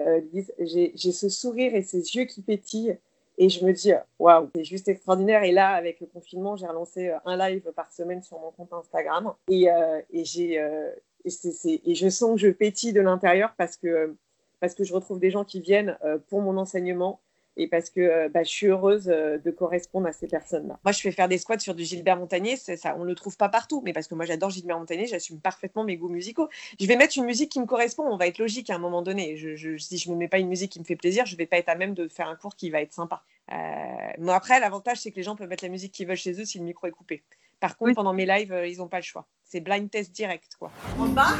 euh, 0.00 0.20
Lise, 0.32 0.52
j'ai 0.58 0.92
j'ai 0.94 1.12
ce 1.12 1.28
sourire 1.28 1.74
et 1.74 1.82
ces 1.82 2.16
yeux 2.16 2.24
qui 2.24 2.42
pétillent. 2.42 2.98
Et 3.38 3.48
je 3.48 3.64
me 3.64 3.72
dis 3.72 3.92
waouh, 4.18 4.50
c'est 4.54 4.64
juste 4.64 4.88
extraordinaire. 4.88 5.42
Et 5.42 5.52
là, 5.52 5.70
avec 5.70 6.00
le 6.00 6.06
confinement, 6.06 6.56
j'ai 6.56 6.66
relancé 6.66 7.08
euh, 7.08 7.16
un 7.24 7.36
live 7.36 7.72
par 7.74 7.90
semaine 7.90 8.22
sur 8.22 8.38
mon 8.38 8.50
compte 8.50 8.72
Instagram. 8.72 9.32
Et, 9.48 9.70
euh, 9.70 10.00
et 10.12 10.24
euh, 10.58 10.90
je 11.24 12.08
sens 12.10 12.34
que 12.34 12.46
je 12.46 12.48
pétille 12.48 12.92
de 12.92 13.00
l'intérieur 13.00 13.54
parce 13.56 13.76
que 13.76 14.14
parce 14.60 14.74
que 14.74 14.84
je 14.84 14.94
retrouve 14.94 15.18
des 15.18 15.32
gens 15.32 15.44
qui 15.44 15.60
viennent 15.60 15.98
euh, 16.04 16.18
pour 16.28 16.40
mon 16.40 16.56
enseignement 16.56 17.20
et 17.56 17.66
parce 17.68 17.90
que 17.90 18.00
euh, 18.00 18.28
bah, 18.28 18.42
je 18.42 18.48
suis 18.48 18.66
heureuse 18.66 19.08
euh, 19.08 19.38
de 19.38 19.50
correspondre 19.50 20.06
à 20.06 20.12
ces 20.12 20.26
personnes-là. 20.26 20.78
Moi, 20.84 20.92
je 20.92 21.00
fais 21.00 21.12
faire 21.12 21.28
des 21.28 21.38
squats 21.38 21.58
sur 21.58 21.74
du 21.74 21.84
Gilbert 21.84 22.16
Montagnier, 22.16 22.56
ça, 22.56 22.94
on 22.96 23.00
ne 23.04 23.08
le 23.08 23.14
trouve 23.14 23.36
pas 23.36 23.48
partout, 23.48 23.82
mais 23.84 23.92
parce 23.92 24.08
que 24.08 24.14
moi 24.14 24.24
j'adore 24.24 24.50
Gilbert 24.50 24.78
Montagnier, 24.78 25.06
j'assume 25.06 25.40
parfaitement 25.40 25.84
mes 25.84 25.96
goûts 25.96 26.08
musicaux. 26.08 26.48
Je 26.80 26.86
vais 26.86 26.96
mettre 26.96 27.16
une 27.18 27.24
musique 27.24 27.50
qui 27.50 27.60
me 27.60 27.66
correspond, 27.66 28.04
on 28.04 28.16
va 28.16 28.26
être 28.26 28.38
logique 28.38 28.70
à 28.70 28.74
un 28.76 28.78
moment 28.78 29.02
donné. 29.02 29.36
Je, 29.36 29.54
je- 29.56 29.76
si 29.76 29.98
je 29.98 30.08
ne 30.08 30.14
me 30.14 30.18
mets 30.20 30.28
pas 30.28 30.38
une 30.38 30.48
musique 30.48 30.72
qui 30.72 30.80
me 30.80 30.84
fait 30.84 30.96
plaisir, 30.96 31.26
je 31.26 31.34
ne 31.34 31.38
vais 31.38 31.46
pas 31.46 31.58
être 31.58 31.68
à 31.68 31.74
même 31.74 31.94
de 31.94 32.08
faire 32.08 32.28
un 32.28 32.36
cours 32.36 32.56
qui 32.56 32.70
va 32.70 32.80
être 32.80 32.92
sympa. 32.92 33.22
Euh, 33.52 34.28
après, 34.28 34.60
l'avantage, 34.60 34.98
c'est 35.00 35.10
que 35.10 35.16
les 35.16 35.22
gens 35.22 35.36
peuvent 35.36 35.48
mettre 35.48 35.64
la 35.64 35.70
musique 35.70 35.92
qu'ils 35.92 36.06
veulent 36.06 36.16
chez 36.16 36.40
eux 36.40 36.44
si 36.44 36.58
le 36.58 36.64
micro 36.64 36.86
est 36.86 36.90
coupé. 36.92 37.22
Par 37.60 37.76
contre, 37.76 37.90
Oui. 37.90 37.94
pendant 37.94 38.12
mes 38.14 38.26
lives, 38.26 38.52
euh, 38.52 38.66
ils 38.66 38.78
n'ont 38.78 38.88
pas 38.88 38.96
le 38.98 39.02
choix. 39.04 39.26
C'est 39.44 39.60
blind 39.60 39.90
test 39.90 40.10
direct, 40.12 40.56
quoi. 40.58 40.70
En 40.98 41.06
bas 41.06 41.34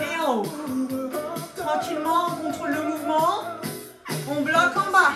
et 0.00 0.20
en 0.26 0.38
haut. 0.42 0.46
Tranquillement, 1.56 2.26
on 2.40 2.46
contrôle 2.46 2.70
le 2.70 2.82
mouvement. 2.88 3.59
On 4.30 4.42
bloque 4.42 4.76
en 4.76 4.92
bas. 4.92 5.12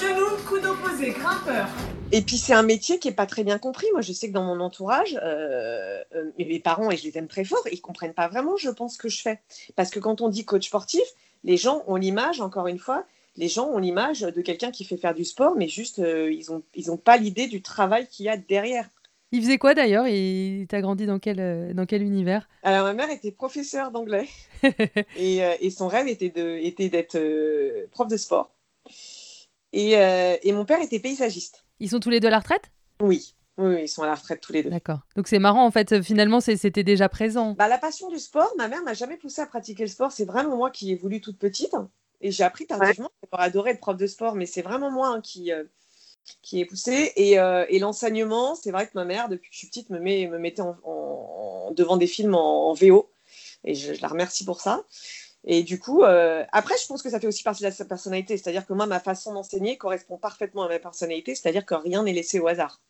Genoux, 0.00 0.36
coude 0.48 0.64
opposé, 0.64 1.10
grimpeur. 1.10 1.68
Et 2.10 2.22
puis 2.22 2.38
c'est 2.38 2.54
un 2.54 2.62
métier 2.62 2.98
qui 2.98 3.08
est 3.08 3.12
pas 3.12 3.26
très 3.26 3.44
bien 3.44 3.58
compris. 3.58 3.86
Moi, 3.92 4.00
je 4.00 4.12
sais 4.12 4.28
que 4.28 4.32
dans 4.32 4.44
mon 4.44 4.60
entourage, 4.60 5.18
euh, 5.22 6.02
euh, 6.14 6.30
mes 6.38 6.58
parents, 6.58 6.90
et 6.90 6.96
je 6.96 7.04
les 7.04 7.18
aime 7.18 7.28
très 7.28 7.44
fort, 7.44 7.62
ils 7.70 7.82
comprennent 7.82 8.14
pas 8.14 8.28
vraiment, 8.28 8.56
je 8.56 8.70
pense, 8.70 8.94
ce 8.94 8.98
que 8.98 9.10
je 9.10 9.20
fais. 9.20 9.40
Parce 9.76 9.90
que 9.90 10.00
quand 10.00 10.22
on 10.22 10.30
dit 10.30 10.46
coach 10.46 10.68
sportif, 10.68 11.02
les 11.44 11.58
gens 11.58 11.84
ont 11.86 11.96
l'image, 11.96 12.40
encore 12.40 12.66
une 12.66 12.78
fois, 12.78 13.04
les 13.36 13.48
gens 13.48 13.66
ont 13.66 13.78
l'image 13.78 14.20
de 14.20 14.40
quelqu'un 14.40 14.70
qui 14.70 14.84
fait 14.84 14.96
faire 14.96 15.14
du 15.14 15.26
sport, 15.26 15.54
mais 15.54 15.68
juste, 15.68 15.98
euh, 15.98 16.32
ils 16.32 16.50
ont, 16.50 16.62
ils 16.74 16.90
pas 16.96 17.18
l'idée 17.18 17.46
du 17.46 17.60
travail 17.60 18.06
qu'il 18.08 18.24
y 18.26 18.28
a 18.30 18.38
derrière. 18.38 18.88
Il 19.30 19.42
faisait 19.42 19.58
quoi 19.58 19.74
d'ailleurs? 19.74 20.06
Et 20.06 20.66
t'as 20.68 20.80
grandi 20.80 21.06
dans 21.06 21.18
quel, 21.18 21.40
euh, 21.40 21.74
dans 21.74 21.86
quel 21.86 22.02
univers? 22.02 22.48
Alors, 22.62 22.84
ma 22.84 22.94
mère 22.94 23.10
était 23.10 23.32
professeure 23.32 23.90
d'anglais 23.90 24.28
et, 25.16 25.44
euh, 25.44 25.54
et 25.60 25.70
son 25.70 25.88
rêve 25.88 26.08
était 26.08 26.30
de- 26.30 26.56
était 26.62 26.88
d'être 26.88 27.16
euh, 27.16 27.86
prof 27.90 28.08
de 28.08 28.16
sport. 28.16 28.50
Et, 29.72 29.98
euh, 29.98 30.36
et 30.42 30.52
mon 30.52 30.64
père 30.64 30.80
était 30.80 30.98
paysagiste. 30.98 31.64
Ils 31.78 31.90
sont 31.90 32.00
tous 32.00 32.10
les 32.10 32.20
deux 32.20 32.28
à 32.28 32.30
la 32.30 32.38
retraite? 32.38 32.70
Oui, 33.00 33.34
oui, 33.58 33.74
oui, 33.74 33.82
ils 33.82 33.88
sont 33.88 34.02
à 34.02 34.06
la 34.06 34.14
retraite 34.14 34.40
tous 34.40 34.52
les 34.52 34.62
deux. 34.62 34.70
D'accord. 34.70 35.00
Donc 35.14 35.28
c'est 35.28 35.38
marrant 35.38 35.64
en 35.66 35.70
fait, 35.70 36.02
finalement 36.02 36.40
c'était 36.40 36.82
déjà 36.82 37.08
présent. 37.08 37.52
Bah, 37.52 37.68
la 37.68 37.78
passion 37.78 38.08
du 38.08 38.18
sport, 38.18 38.52
ma 38.56 38.68
mère 38.68 38.82
m'a 38.82 38.94
jamais 38.94 39.16
poussée 39.16 39.42
à 39.42 39.46
pratiquer 39.46 39.82
le 39.84 39.88
sport. 39.90 40.10
C'est 40.10 40.24
vraiment 40.24 40.56
moi 40.56 40.70
qui 40.70 40.90
ai 40.90 40.96
voulu 40.96 41.20
toute 41.20 41.38
petite. 41.38 41.74
Et 42.20 42.32
j'ai 42.32 42.42
appris 42.44 42.66
tardivement. 42.66 43.10
J'aurais 43.30 43.44
adoré 43.44 43.70
être 43.72 43.80
prof 43.80 43.96
de 43.96 44.06
sport, 44.06 44.34
mais 44.34 44.46
c'est 44.46 44.62
vraiment 44.62 44.90
moi 44.90 45.08
hein, 45.08 45.20
qui, 45.20 45.52
euh, 45.52 45.64
qui 46.42 46.60
ai 46.60 46.64
poussé. 46.64 47.12
Et, 47.16 47.38
euh, 47.38 47.64
et 47.68 47.78
l'enseignement, 47.78 48.54
c'est 48.54 48.70
vrai 48.70 48.86
que 48.86 48.92
ma 48.94 49.04
mère, 49.04 49.28
depuis 49.28 49.48
que 49.48 49.54
je 49.54 49.58
suis 49.58 49.68
petite, 49.68 49.90
me, 49.90 49.98
met, 49.98 50.26
me 50.26 50.38
mettait 50.38 50.62
devant 51.72 51.96
des 51.96 52.06
films 52.06 52.34
en, 52.34 52.72
VO. 52.72 53.10
Et 53.64 53.74
je, 53.74 54.00
la 54.00 54.08
remercie 54.08 54.44
pour 54.44 54.60
ça. 54.60 54.84
Et 55.44 55.62
du 55.62 55.78
coup, 55.78 56.02
euh, 56.02 56.44
après, 56.52 56.74
je 56.80 56.86
pense 56.86 57.02
que 57.02 57.10
ça 57.10 57.20
fait 57.20 57.26
aussi 57.26 57.42
partie 57.42 57.64
de 57.64 57.70
sa 57.70 57.84
personnalité. 57.84 58.36
C'est-à-dire 58.36 58.66
que 58.66 58.72
moi, 58.72 58.86
ma 58.86 59.00
façon 59.00 59.32
d'enseigner 59.32 59.76
correspond 59.76 60.18
parfaitement 60.18 60.64
à 60.64 60.68
ma 60.68 60.78
personnalité. 60.78 61.34
C'est-à-dire 61.34 61.64
que 61.64 61.74
rien 61.74 62.02
n'est 62.02 62.12
laissé 62.12 62.38
au 62.38 62.48
hasard. 62.48 62.80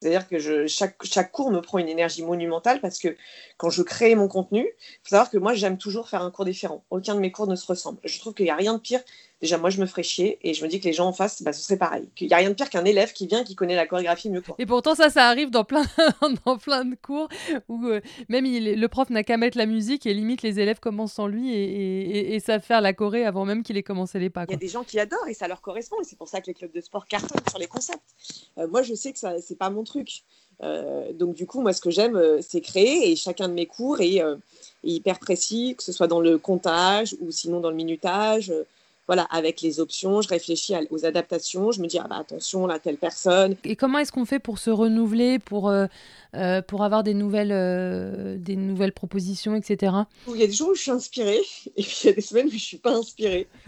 C'est-à-dire 0.00 0.28
que 0.28 0.66
chaque, 0.66 1.02
chaque 1.04 1.32
cours 1.32 1.50
me 1.50 1.60
prend 1.60 1.78
une 1.78 1.88
énergie 1.88 2.22
monumentale 2.22 2.80
parce 2.80 2.98
que 2.98 3.16
quand 3.56 3.70
je 3.70 3.82
crée 3.82 4.14
mon 4.14 4.28
contenu, 4.28 4.60
il 4.60 4.98
faut 5.02 5.10
savoir 5.10 5.30
que 5.30 5.38
moi, 5.38 5.54
j'aime 5.54 5.78
toujours 5.78 6.08
faire 6.08 6.22
un 6.22 6.30
cours 6.30 6.44
différent. 6.44 6.84
Aucun 6.90 7.14
de 7.14 7.20
mes 7.20 7.32
cours 7.32 7.46
ne 7.46 7.56
se 7.56 7.66
ressemble. 7.66 7.98
Je 8.04 8.18
trouve 8.18 8.34
qu'il 8.34 8.44
n'y 8.44 8.50
a 8.50 8.56
rien 8.56 8.74
de 8.74 8.78
pire. 8.78 9.00
Déjà, 9.42 9.58
moi, 9.58 9.68
je 9.68 9.78
me 9.80 9.86
ferais 9.86 10.02
chier 10.02 10.38
et 10.42 10.54
je 10.54 10.64
me 10.64 10.68
dis 10.70 10.80
que 10.80 10.86
les 10.86 10.94
gens 10.94 11.06
en 11.08 11.12
face, 11.12 11.42
bah, 11.42 11.52
ce 11.52 11.62
serait 11.62 11.76
pareil. 11.76 12.08
Qu'il 12.14 12.26
n'y 12.28 12.32
a 12.32 12.38
rien 12.38 12.48
de 12.48 12.54
pire 12.54 12.70
qu'un 12.70 12.86
élève 12.86 13.12
qui 13.12 13.26
vient 13.26 13.44
qui 13.44 13.54
connaît 13.54 13.76
la 13.76 13.86
chorégraphie 13.86 14.30
mieux 14.30 14.40
que 14.40 14.48
moi. 14.48 14.56
Et 14.58 14.64
pourtant 14.64 14.94
ça, 14.94 15.10
ça 15.10 15.26
arrive 15.28 15.50
dans 15.50 15.64
plein, 15.64 15.84
dans 16.46 16.56
plein 16.56 16.86
de 16.86 16.94
cours 16.94 17.28
où 17.68 17.84
euh, 17.86 18.00
même 18.30 18.46
il- 18.46 18.80
le 18.80 18.88
prof 18.88 19.10
n'a 19.10 19.24
qu'à 19.24 19.36
mettre 19.36 19.58
la 19.58 19.66
musique 19.66 20.06
et 20.06 20.14
limite 20.14 20.40
les 20.40 20.58
élèves 20.58 20.80
commencent 20.80 21.12
sans 21.12 21.26
lui 21.26 21.52
et, 21.52 21.64
et, 21.64 22.34
et- 22.34 22.40
savent 22.40 22.62
faire 22.62 22.80
la 22.80 22.94
choré 22.94 23.26
avant 23.26 23.44
même 23.44 23.62
qu'il 23.62 23.76
ait 23.76 23.82
commencé 23.82 24.18
les 24.18 24.30
pas. 24.30 24.44
Il 24.48 24.52
y 24.52 24.54
a 24.54 24.58
des 24.58 24.68
gens 24.68 24.84
qui 24.84 24.98
adorent 24.98 25.28
et 25.28 25.34
ça 25.34 25.48
leur 25.48 25.60
correspond. 25.60 25.96
Et 26.00 26.04
c'est 26.04 26.16
pour 26.16 26.28
ça 26.28 26.40
que 26.40 26.46
les 26.46 26.54
clubs 26.54 26.72
de 26.72 26.80
sport 26.80 27.06
cartonnent 27.06 27.40
sur 27.50 27.58
les 27.58 27.66
concepts. 27.66 28.00
Euh, 28.56 28.66
moi, 28.68 28.82
je 28.82 28.94
sais 28.94 29.12
que 29.12 29.18
ça, 29.18 29.34
c'est 29.42 29.58
pas 29.58 29.68
mon 29.68 29.84
truc. 29.84 30.22
Euh, 30.62 31.12
donc, 31.12 31.34
du 31.34 31.44
coup, 31.46 31.60
moi, 31.60 31.74
ce 31.74 31.82
que 31.82 31.90
j'aime, 31.90 32.16
euh, 32.16 32.38
c'est 32.40 32.62
créer. 32.62 33.10
Et 33.10 33.16
chacun 33.16 33.48
de 33.48 33.52
mes 33.52 33.66
cours 33.66 34.00
est, 34.00 34.22
euh, 34.22 34.36
est 34.84 34.88
hyper 34.92 35.18
précis, 35.18 35.74
que 35.76 35.82
ce 35.82 35.92
soit 35.92 36.06
dans 36.06 36.20
le 36.20 36.38
comptage 36.38 37.14
ou 37.20 37.30
sinon 37.30 37.60
dans 37.60 37.68
le 37.70 37.76
minutage. 37.76 38.50
Voilà, 39.06 39.22
avec 39.24 39.60
les 39.60 39.78
options, 39.80 40.20
je 40.20 40.28
réfléchis 40.28 40.74
à- 40.74 40.80
aux 40.90 41.04
adaptations. 41.04 41.70
Je 41.72 41.80
me 41.80 41.86
dis, 41.86 41.98
ah 41.98 42.06
bah 42.08 42.16
attention, 42.16 42.66
là, 42.66 42.78
telle 42.78 42.96
personne. 42.96 43.56
Et 43.64 43.76
comment 43.76 43.98
est-ce 43.98 44.10
qu'on 44.12 44.24
fait 44.24 44.38
pour 44.40 44.58
se 44.58 44.70
renouveler, 44.70 45.38
pour, 45.38 45.68
euh, 45.68 45.86
euh, 46.34 46.60
pour 46.60 46.82
avoir 46.82 47.02
des 47.04 47.14
nouvelles, 47.14 47.52
euh, 47.52 48.36
des 48.38 48.56
nouvelles 48.56 48.92
propositions, 48.92 49.54
etc. 49.54 49.92
Il 50.28 50.36
y 50.36 50.42
a 50.42 50.46
des 50.46 50.52
jours 50.52 50.70
où 50.70 50.74
je 50.74 50.82
suis 50.82 50.90
inspirée 50.90 51.40
et 51.76 51.82
puis 51.82 51.96
il 52.02 52.06
y 52.06 52.10
a 52.10 52.12
des 52.14 52.20
semaines 52.20 52.48
où 52.48 52.50
je 52.50 52.58
suis 52.58 52.78
pas 52.78 52.94
inspirée. 52.94 53.46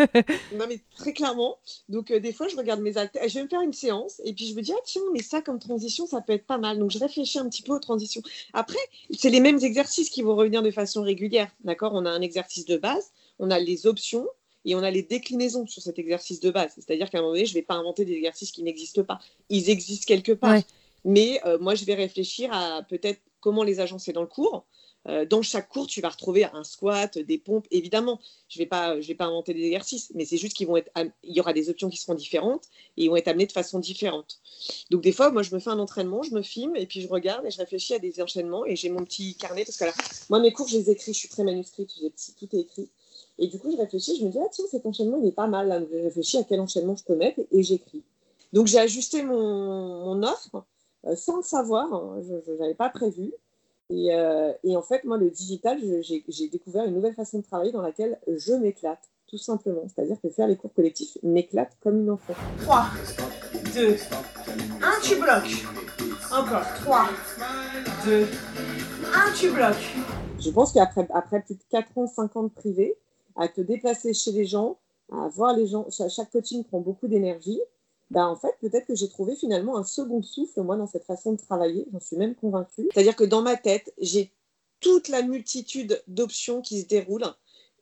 non 0.56 0.66
mais 0.68 0.80
très 0.96 1.12
clairement. 1.12 1.58
Donc 1.88 2.10
euh, 2.10 2.20
des 2.20 2.32
fois 2.32 2.48
je 2.48 2.56
regarde 2.56 2.80
mes 2.80 2.96
haltères, 2.98 3.22
je 3.28 3.34
vais 3.34 3.44
me 3.44 3.48
faire 3.48 3.62
une 3.62 3.72
séance 3.72 4.20
et 4.24 4.32
puis 4.32 4.46
je 4.48 4.54
me 4.54 4.60
dis 4.60 4.72
ah 4.76 4.80
tiens 4.84 5.02
mais 5.12 5.22
ça 5.22 5.40
comme 5.40 5.58
transition 5.58 6.06
ça 6.06 6.20
peut 6.20 6.32
être 6.34 6.46
pas 6.46 6.58
mal. 6.58 6.78
Donc 6.78 6.90
je 6.90 6.98
réfléchis 6.98 7.38
un 7.38 7.48
petit 7.48 7.62
peu 7.62 7.72
aux 7.72 7.78
transitions. 7.78 8.22
Après 8.52 8.78
c'est 9.16 9.30
les 9.30 9.40
mêmes 9.40 9.58
exercices 9.62 10.10
qui 10.10 10.22
vont 10.22 10.34
revenir 10.36 10.62
de 10.62 10.70
façon 10.70 11.02
régulière. 11.02 11.48
D'accord? 11.64 11.92
On 11.94 12.04
a 12.06 12.10
un 12.10 12.20
exercice 12.20 12.66
de 12.66 12.76
base, 12.76 13.12
on 13.38 13.50
a 13.50 13.58
les 13.58 13.86
options 13.86 14.26
et 14.64 14.74
on 14.74 14.82
a 14.82 14.90
les 14.90 15.02
déclinaisons 15.02 15.66
sur 15.66 15.82
cet 15.82 15.98
exercice 15.98 16.40
de 16.40 16.50
base. 16.50 16.72
C'est-à-dire 16.74 17.10
qu'à 17.10 17.18
un 17.18 17.22
moment 17.22 17.34
donné 17.34 17.46
je 17.46 17.54
vais 17.54 17.62
pas 17.62 17.74
inventer 17.74 18.04
des 18.04 18.14
exercices 18.14 18.52
qui 18.52 18.62
n'existent 18.62 19.04
pas. 19.04 19.18
Ils 19.48 19.70
existent 19.70 20.06
quelque 20.06 20.32
part. 20.32 20.52
Ouais. 20.52 20.64
Mais 21.04 21.40
euh, 21.46 21.58
moi 21.58 21.74
je 21.74 21.84
vais 21.84 21.94
réfléchir 21.94 22.52
à 22.52 22.82
peut-être 22.88 23.20
comment 23.40 23.62
les 23.62 23.80
agencer 23.80 24.12
dans 24.12 24.22
le 24.22 24.28
cours 24.28 24.66
Euh, 25.06 25.24
dans 25.24 25.42
chaque 25.42 25.68
cours, 25.68 25.86
tu 25.86 26.00
vas 26.00 26.10
retrouver 26.10 26.44
un 26.44 26.64
squat, 26.64 27.18
des 27.18 27.38
pompes. 27.38 27.66
Évidemment, 27.70 28.20
je 28.48 28.58
ne 28.58 28.64
vais, 28.64 28.68
pas, 28.68 28.96
vais 28.96 29.14
pas 29.14 29.26
inventer 29.26 29.54
des 29.54 29.64
exercices, 29.64 30.10
mais 30.14 30.24
c'est 30.24 30.36
juste 30.36 30.54
qu'il 30.54 30.68
y 31.24 31.40
aura 31.40 31.52
des 31.52 31.70
options 31.70 31.88
qui 31.88 31.96
seront 31.96 32.14
différentes 32.14 32.64
et 32.96 33.04
ils 33.04 33.08
vont 33.08 33.16
être 33.16 33.28
amenées 33.28 33.46
de 33.46 33.52
façon 33.52 33.78
différente. 33.78 34.40
Donc, 34.90 35.00
des 35.02 35.12
fois, 35.12 35.30
moi, 35.30 35.42
je 35.42 35.54
me 35.54 35.60
fais 35.60 35.70
un 35.70 35.78
entraînement, 35.78 36.22
je 36.22 36.34
me 36.34 36.42
filme 36.42 36.76
et 36.76 36.86
puis 36.86 37.00
je 37.00 37.08
regarde 37.08 37.46
et 37.46 37.50
je 37.50 37.58
réfléchis 37.58 37.94
à 37.94 37.98
des 37.98 38.20
enchaînements 38.20 38.66
et 38.66 38.76
j'ai 38.76 38.90
mon 38.90 39.04
petit 39.04 39.34
carnet 39.36 39.64
parce 39.64 39.78
que 39.78 39.84
là, 39.84 39.94
moi, 40.28 40.40
mes 40.40 40.52
cours, 40.52 40.68
je 40.68 40.76
les 40.76 40.90
écris, 40.90 41.14
je 41.14 41.18
suis 41.18 41.28
très 41.28 41.44
manuscrite, 41.44 41.90
tout 42.38 42.56
est 42.56 42.60
écrit. 42.60 42.88
Et 43.38 43.46
du 43.46 43.58
coup, 43.58 43.70
je 43.70 43.76
réfléchis, 43.76 44.16
je 44.18 44.24
me 44.24 44.30
dis, 44.30 44.38
ah 44.40 44.48
tiens, 44.50 44.64
cet 44.70 44.84
enchaînement, 44.84 45.18
il 45.18 45.28
est 45.28 45.32
pas 45.32 45.46
mal. 45.46 45.68
Là. 45.68 45.80
Je 45.80 45.96
réfléchis 45.98 46.38
à 46.38 46.44
quel 46.44 46.60
enchaînement 46.60 46.96
je 46.96 47.04
peux 47.04 47.14
mettre 47.14 47.40
et, 47.52 47.62
j'écris. 47.62 48.02
Donc, 48.52 48.66
j'ai 48.66 48.78
ajusté 48.78 49.22
mon, 49.22 50.22
offre 50.22 50.64
euh, 51.06 51.14
sans 51.14 51.36
le 51.36 51.42
savoir, 51.42 51.92
hein. 51.92 52.20
je 52.22 52.52
n'avais 52.52 52.74
pas 52.74 52.88
prévu. 52.88 53.32
Euh, 53.90 54.52
et, 54.64 54.76
en 54.76 54.82
fait, 54.82 55.04
moi, 55.04 55.16
le 55.16 55.30
digital, 55.30 55.78
j'ai 56.02 56.48
découvert 56.48 56.84
une 56.84 56.94
nouvelle 56.94 57.14
façon 57.14 57.38
de 57.38 57.44
travailler 57.44 57.72
dans 57.72 57.82
laquelle 57.82 58.18
je 58.26 58.54
m'éclate, 58.54 59.08
tout 59.28 59.38
simplement. 59.38 59.82
C'est-à-dire 59.86 60.20
que 60.20 60.28
faire 60.30 60.48
les 60.48 60.56
cours 60.56 60.72
collectifs 60.74 61.16
m'éclate 61.22 61.76
comme 61.80 62.00
une 62.00 62.10
enfant. 62.10 62.34
3, 62.62 62.86
2, 63.74 63.96
1, 64.82 65.00
tu 65.02 65.16
bloques. 65.16 65.64
Encore 66.32 66.66
3, 66.82 67.08
2, 68.04 68.26
1, 69.14 69.32
tu 69.34 69.50
bloques. 69.50 69.94
Je 70.40 70.50
pense 70.50 70.72
qu'après 70.72 71.06
après 71.14 71.42
plus 71.42 71.54
de 71.54 71.62
4 71.70 71.98
ans, 71.98 72.06
5 72.06 72.36
ans 72.36 72.42
de 72.44 72.48
privé, 72.48 72.96
à 73.38 73.48
te 73.48 73.60
déplacer 73.60 74.12
chez 74.12 74.32
les 74.32 74.44
gens, 74.44 74.78
à 75.10 75.28
voir 75.28 75.56
les 75.56 75.66
gens, 75.66 75.86
chaque 75.90 76.30
coaching 76.30 76.64
prend 76.64 76.80
beaucoup 76.80 77.08
d'énergie. 77.08 77.60
Bah, 78.10 78.26
en 78.26 78.36
fait, 78.36 78.54
peut-être 78.60 78.86
que 78.86 78.94
j'ai 78.94 79.08
trouvé 79.08 79.36
finalement 79.36 79.78
un 79.78 79.84
second 79.84 80.22
souffle, 80.22 80.60
moi, 80.62 80.76
dans 80.76 80.86
cette 80.86 81.04
façon 81.04 81.32
de 81.32 81.38
travailler. 81.38 81.86
J'en 81.92 82.00
suis 82.00 82.16
même 82.16 82.34
convaincue. 82.34 82.88
C'est-à-dire 82.92 83.16
que 83.16 83.24
dans 83.24 83.42
ma 83.42 83.56
tête, 83.56 83.92
j'ai 83.98 84.32
toute 84.80 85.08
la 85.08 85.22
multitude 85.22 86.02
d'options 86.08 86.60
qui 86.60 86.80
se 86.80 86.86
déroulent. 86.86 87.32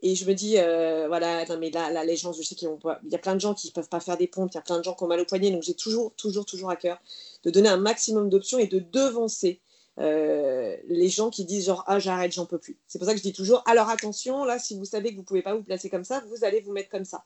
Et 0.03 0.15
je 0.15 0.27
me 0.27 0.35
dis, 0.35 0.59
euh, 0.59 1.07
voilà, 1.09 1.47
non, 1.47 1.59
mais 1.59 1.71
là, 1.71 1.91
là, 1.91 2.05
les 2.05 2.17
gens, 2.17 2.33
je 2.33 2.43
sais 2.43 2.55
qu'il 2.55 2.69
y 3.09 3.15
a 3.15 3.19
plein 3.19 3.35
de 3.35 3.41
gens 3.41 3.55
qui 3.55 3.69
ne 3.69 3.73
peuvent 3.73 3.89
pas 3.89 4.01
faire 4.01 4.19
des 4.19 4.27
pompes, 4.27 4.51
il 4.53 4.57
y 4.57 4.59
a 4.59 4.63
plein 4.63 4.79
de 4.79 4.85
gens 4.85 4.95
qui 4.95 5.05
ont 5.05 5.07
mal 5.07 5.21
au 5.21 5.25
poignet. 5.25 5.51
Donc, 5.51 5.63
j'ai 5.63 5.75
toujours, 5.75 6.13
toujours, 6.17 6.45
toujours 6.45 6.71
à 6.71 6.77
cœur 6.77 6.99
de 7.45 7.51
donner 7.51 7.69
un 7.69 7.79
maximum 7.79 8.29
d'options 8.29 8.59
et 8.59 8.67
de 8.67 8.79
devancer 8.79 9.61
euh, 9.99 10.77
les 10.89 11.09
gens 11.09 11.31
qui 11.31 11.45
disent 11.45 11.67
genre 11.67 11.85
ah 11.87 11.99
j'arrête 11.99 12.33
j'en 12.33 12.47
peux 12.47 12.59
plus 12.59 12.79
c'est 12.87 12.99
pour 12.99 13.07
ça 13.07 13.13
que 13.13 13.19
je 13.19 13.23
dis 13.23 13.33
toujours 13.33 13.63
alors 13.67 13.89
attention 13.89 14.45
là 14.45 14.59
si 14.59 14.79
vous 14.79 14.85
savez 14.85 15.13
que 15.13 15.17
vous 15.17 15.23
pouvez 15.23 15.43
pas 15.43 15.55
vous 15.55 15.63
placer 15.63 15.89
comme 15.89 16.05
ça 16.05 16.23
vous 16.29 16.45
allez 16.45 16.61
vous 16.61 16.73
mettre 16.73 16.91
comme 16.91 17.07
ça 17.07 17.25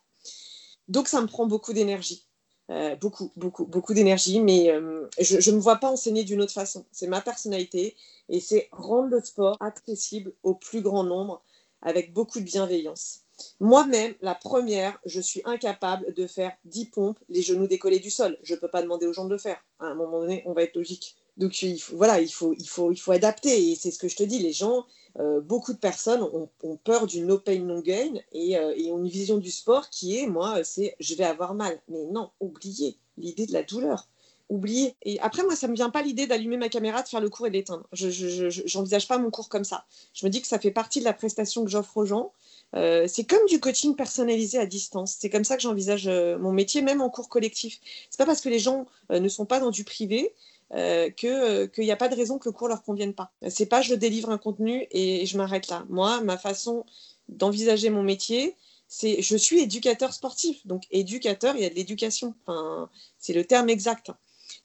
donc 0.86 1.08
ça 1.08 1.20
me 1.20 1.26
prend 1.26 1.46
beaucoup 1.46 1.72
d'énergie 1.72 2.26
euh, 2.70 2.94
beaucoup, 2.94 3.32
beaucoup, 3.34 3.66
beaucoup 3.66 3.94
d'énergie, 3.94 4.38
mais 4.38 4.70
euh, 4.70 5.08
je 5.18 5.50
ne 5.50 5.56
me 5.56 5.60
vois 5.60 5.76
pas 5.76 5.90
enseigner 5.90 6.22
d'une 6.22 6.40
autre 6.40 6.52
façon. 6.52 6.84
C'est 6.92 7.08
ma 7.08 7.20
personnalité 7.20 7.96
et 8.28 8.38
c'est 8.38 8.68
rendre 8.70 9.08
le 9.08 9.20
sport 9.20 9.56
accessible 9.58 10.32
au 10.44 10.54
plus 10.54 10.80
grand 10.80 11.02
nombre 11.02 11.42
avec 11.82 12.12
beaucoup 12.12 12.38
de 12.38 12.44
bienveillance. 12.44 13.22
Moi-même, 13.58 14.14
la 14.20 14.36
première, 14.36 15.00
je 15.04 15.20
suis 15.20 15.42
incapable 15.44 16.14
de 16.14 16.28
faire 16.28 16.52
10 16.66 16.86
pompes 16.86 17.18
les 17.28 17.42
genoux 17.42 17.66
décollés 17.66 17.98
du 17.98 18.10
sol. 18.10 18.38
Je 18.44 18.54
ne 18.54 18.60
peux 18.60 18.68
pas 18.68 18.82
demander 18.82 19.06
aux 19.06 19.12
gens 19.12 19.24
de 19.24 19.30
le 19.30 19.38
faire. 19.38 19.58
À 19.80 19.86
un 19.86 19.94
moment 19.94 20.20
donné, 20.20 20.44
on 20.46 20.52
va 20.52 20.62
être 20.62 20.76
logique. 20.76 21.16
Donc 21.40 21.62
il 21.62 21.78
faut, 21.80 21.96
voilà, 21.96 22.20
il 22.20 22.28
faut, 22.28 22.52
il, 22.52 22.68
faut, 22.68 22.92
il 22.92 22.98
faut 22.98 23.12
adapter. 23.12 23.70
Et 23.70 23.74
c'est 23.74 23.90
ce 23.90 23.98
que 23.98 24.08
je 24.08 24.16
te 24.16 24.22
dis, 24.22 24.38
les 24.40 24.52
gens, 24.52 24.84
euh, 25.18 25.40
beaucoup 25.40 25.72
de 25.72 25.78
personnes 25.78 26.22
ont, 26.22 26.76
peur 26.84 27.06
du 27.06 27.22
no 27.22 27.38
pain, 27.38 27.58
no 27.60 27.80
gain 27.80 28.12
et, 28.32 28.58
euh, 28.58 28.74
et, 28.76 28.92
ont 28.92 28.98
une 28.98 29.08
vision 29.08 29.38
du 29.38 29.50
sport 29.50 29.88
qui 29.88 30.18
est, 30.18 30.26
moi, 30.26 30.62
c'est 30.64 30.94
je 31.00 31.14
vais 31.14 31.24
avoir 31.24 31.54
mal. 31.54 31.80
Mais 31.88 32.04
non, 32.12 32.30
oubliez 32.40 32.98
l'idée 33.16 33.46
de 33.46 33.54
la 33.54 33.62
douleur. 33.62 34.06
Oubliez. 34.50 34.96
Et 35.02 35.18
après, 35.20 35.42
moi, 35.42 35.56
ça 35.56 35.66
ne 35.66 35.72
me 35.72 35.76
vient 35.76 35.88
pas 35.88 36.02
l'idée 36.02 36.26
d'allumer 36.26 36.58
ma 36.58 36.68
caméra, 36.68 37.02
de 37.02 37.08
faire 37.08 37.20
le 37.20 37.30
cours 37.30 37.46
et 37.46 37.50
d'éteindre. 37.50 37.86
Je 37.92 38.76
n'envisage 38.76 39.08
pas 39.08 39.16
mon 39.16 39.30
cours 39.30 39.48
comme 39.48 39.64
ça. 39.64 39.86
Je 40.12 40.26
me 40.26 40.30
dis 40.30 40.42
que 40.42 40.46
ça 40.46 40.58
fait 40.58 40.72
partie 40.72 40.98
de 40.98 41.04
la 41.04 41.14
prestation 41.14 41.64
que 41.64 41.70
j'offre 41.70 41.96
aux 41.96 42.04
gens. 42.04 42.32
Euh, 42.76 43.06
c'est 43.08 43.24
comme 43.24 43.46
du 43.46 43.60
coaching 43.60 43.96
personnalisé 43.96 44.58
à 44.58 44.66
distance. 44.66 45.16
C'est 45.18 45.30
comme 45.30 45.44
ça 45.44 45.56
que 45.56 45.62
j'envisage 45.62 46.06
mon 46.08 46.52
métier, 46.52 46.82
même 46.82 47.00
en 47.00 47.08
cours 47.08 47.30
collectif. 47.30 47.80
C'est 48.10 48.18
pas 48.18 48.26
parce 48.26 48.42
que 48.42 48.50
les 48.50 48.58
gens 48.58 48.86
ne 49.08 49.28
sont 49.28 49.46
pas 49.46 49.60
dans 49.60 49.70
du 49.70 49.84
privé 49.84 50.34
euh, 50.72 51.10
qu'il 51.10 51.84
n'y 51.84 51.90
a 51.90 51.96
pas 51.96 52.08
de 52.08 52.14
raison 52.14 52.38
que 52.38 52.48
le 52.48 52.52
cours 52.52 52.68
leur 52.68 52.82
convienne 52.82 53.12
pas. 53.12 53.32
C'est 53.48 53.66
pas 53.66 53.82
je 53.82 53.94
délivre 53.94 54.30
un 54.30 54.38
contenu 54.38 54.86
et 54.92 55.26
je 55.26 55.36
m'arrête 55.36 55.68
là. 55.68 55.84
Moi, 55.88 56.20
ma 56.20 56.38
façon 56.38 56.84
d'envisager 57.28 57.90
mon 57.90 58.02
métier, 58.02 58.54
c'est 58.86 59.20
je 59.20 59.36
suis 59.36 59.60
éducateur 59.60 60.12
sportif. 60.12 60.66
Donc 60.66 60.84
éducateur, 60.90 61.56
il 61.56 61.62
y 61.62 61.66
a 61.66 61.70
de 61.70 61.74
l'éducation. 61.74 62.34
Enfin, 62.46 62.88
c'est 63.18 63.32
le 63.32 63.44
terme 63.44 63.68
exact. 63.68 64.12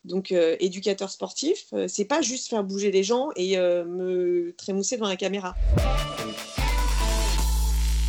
Donc 0.03 0.31
euh, 0.31 0.55
éducateur 0.59 1.09
sportif, 1.09 1.67
euh, 1.73 1.87
c'est 1.87 2.05
pas 2.05 2.21
juste 2.21 2.49
faire 2.49 2.63
bouger 2.63 2.91
les 2.91 3.03
gens 3.03 3.29
et 3.35 3.57
me 3.57 4.53
trémousser 4.57 4.97
devant 4.97 5.09
la 5.09 5.17
caméra. 5.17 5.55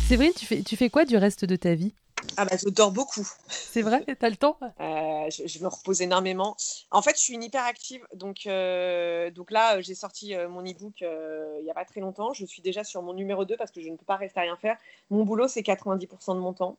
Séverine, 0.07 0.33
tu 0.37 0.45
fais, 0.45 0.61
tu 0.61 0.77
fais 0.77 0.89
quoi 0.89 1.03
du 1.03 1.17
reste 1.17 1.45
de 1.45 1.55
ta 1.55 1.75
vie? 1.75 1.93
Ah 2.35 2.45
bah, 2.45 2.55
je 2.61 2.69
dors 2.69 2.91
beaucoup. 2.91 3.27
C'est 3.47 3.81
vrai, 3.81 4.03
t'as 4.19 4.29
le 4.29 4.35
temps? 4.35 4.57
Euh, 4.79 5.29
je, 5.29 5.63
me 5.63 5.67
repose 5.67 6.01
énormément. 6.01 6.55
En 6.91 7.01
fait, 7.01 7.15
je 7.15 7.21
suis 7.21 7.33
une 7.33 7.43
hyperactive. 7.43 8.05
Donc, 8.13 8.45
euh, 8.45 9.31
donc 9.31 9.51
là, 9.51 9.81
j'ai 9.81 9.95
sorti 9.95 10.35
euh, 10.35 10.47
mon 10.49 10.61
e-book 10.61 11.01
il 11.01 11.63
n'y 11.63 11.71
a 11.71 11.73
pas 11.73 11.85
très 11.85 11.99
longtemps. 11.99 12.33
Je 12.33 12.45
suis 12.45 12.61
déjà 12.61 12.83
sur 12.83 13.01
mon 13.01 13.13
numéro 13.13 13.45
2 13.45 13.57
parce 13.57 13.71
que 13.71 13.81
je 13.81 13.89
ne 13.89 13.95
peux 13.95 14.05
pas 14.05 14.17
rester 14.17 14.39
à 14.39 14.43
rien 14.43 14.57
faire. 14.57 14.77
Mon 15.09 15.23
boulot, 15.23 15.47
c'est 15.47 15.61
90% 15.61 16.35
de 16.35 16.39
mon 16.39 16.53
temps. 16.53 16.77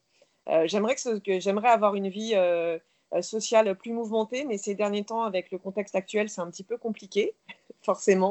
j'aimerais, 0.65 0.95
que, 0.95 1.19
que 1.19 1.41
j'aimerais 1.41 1.71
avoir 1.71 1.95
une 1.95 2.09
vie 2.09 2.35
sociale 3.21 3.75
plus 3.77 3.93
mouvementée, 3.93 4.45
mais 4.45 4.59
ces 4.59 4.75
derniers 4.75 5.05
temps, 5.05 5.23
avec 5.23 5.51
le 5.51 5.59
contexte 5.59 5.95
actuel, 5.95 6.29
c'est 6.29 6.41
un 6.41 6.51
petit 6.51 6.65
peu 6.65 6.77
compliqué, 6.77 7.35
forcément. 7.83 8.31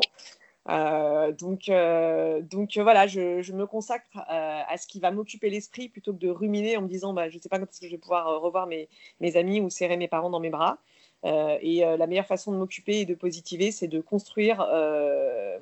Euh, 0.70 1.32
donc, 1.32 1.70
euh, 1.70 2.42
donc 2.42 2.76
euh, 2.78 2.84
voilà, 2.84 3.08
je, 3.08 3.52
me 3.54 3.66
consacre 3.66 4.08
à 4.28 4.78
ce 4.78 4.88
qui 4.88 5.00
va 5.00 5.12
m'occuper 5.12 5.50
l'esprit 5.50 5.90
plutôt 5.90 6.14
que 6.14 6.20
de 6.20 6.30
ruminer 6.30 6.78
en 6.78 6.82
me 6.82 6.88
disant 6.88 7.14
bah, 7.14 7.30
je 7.30 7.38
ne 7.38 7.42
sais 7.42 7.50
pas 7.50 7.58
quand 7.58 7.66
est-ce 7.66 7.80
que 7.80 7.88
je 7.88 7.92
vais 7.92 7.98
pouvoir 7.98 8.42
revoir 8.42 8.68
mes, 8.68 8.90
mes, 9.22 9.38
amis 9.38 9.62
ou 9.62 9.70
serrer 9.70 9.98
mes 9.98 10.08
parents 10.08 10.30
dans 10.30 10.40
mes 10.40 10.50
bras. 10.50 10.78
et 11.24 11.80
la 11.80 12.08
meilleure 12.08 12.26
façon 12.26 12.52
de 12.52 12.58
m'occuper 12.58 13.00
et 13.00 13.06
de 13.06 13.16
positiver, 13.16 13.72
c'est 13.72 13.88
de 13.88 14.02
construire 14.02 14.58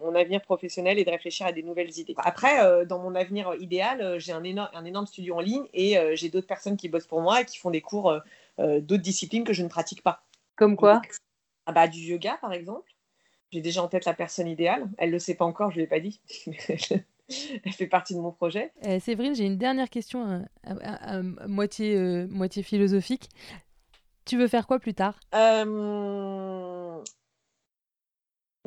mon 0.02 0.16
avenir 0.16 0.42
professionnel 0.42 1.00
et 1.00 1.06
de 1.06 1.12
réfléchir 1.12 1.46
à 1.46 1.52
des 1.52 1.64
nouvelles 1.64 1.98
idées. 1.98 2.16
Après, 2.18 2.86
dans 2.86 3.00
mon 3.00 3.16
avenir 3.16 3.54
idéal, 3.60 4.20
j'ai 4.20 4.34
un, 4.34 4.44
énorme, 4.44 4.70
un 4.74 4.86
énorme 4.86 5.08
studio 5.08 5.36
en 5.36 5.42
ligne 5.42 5.66
et 5.74 5.98
j'ai 6.16 6.30
d'autres 6.30 6.48
personnes 6.48 6.78
qui 6.78 6.90
bossent 6.90 7.08
pour 7.08 7.22
moi 7.22 7.42
et 7.42 7.46
qui 7.46 7.58
font 7.58 7.72
des 7.72 7.82
cours 7.82 8.14
d'autres 8.58 9.04
disciplines 9.04 9.44
que 9.44 9.54
je 9.54 9.64
ne 9.64 9.70
pratique 9.70 10.02
pas. 10.02 10.24
Comme 10.56 10.76
quoi? 10.76 11.02
Ah 11.68 11.72
bah, 11.72 11.88
Du 11.88 12.00
yoga, 12.00 12.38
par 12.42 12.54
exemple. 12.54 12.95
J'ai 13.56 13.62
déjà 13.62 13.82
en 13.82 13.88
tête 13.88 14.04
la 14.04 14.14
personne 14.14 14.50
idéale. 14.50 14.90
Elle 14.98 15.12
ne 15.12 15.14
le 15.14 15.20
sait 15.20 15.34
pas 15.34 15.46
encore, 15.46 15.72
je 15.72 15.78
ne 15.78 15.84
l'ai 15.84 15.88
pas 15.88 16.02
dit. 16.02 16.20
Elle 17.64 17.72
fait 17.72 17.88
partie 17.88 18.14
de 18.14 18.20
mon 18.20 18.34
projet. 18.34 18.74
Euh, 18.86 19.00
Séverine, 19.00 19.34
j'ai 19.34 19.46
une 19.46 19.58
dernière 19.58 19.90
question 19.90 20.46
à, 20.66 21.22
moitié, 21.48 21.96
euh, 21.96 22.28
moitié 22.28 22.64
philosophique. 22.64 23.30
Tu 24.26 24.38
veux 24.38 24.50
faire 24.50 24.68
quoi 24.68 24.80
plus 24.80 24.94
tard? 24.94 25.18
Euh, 25.34 27.02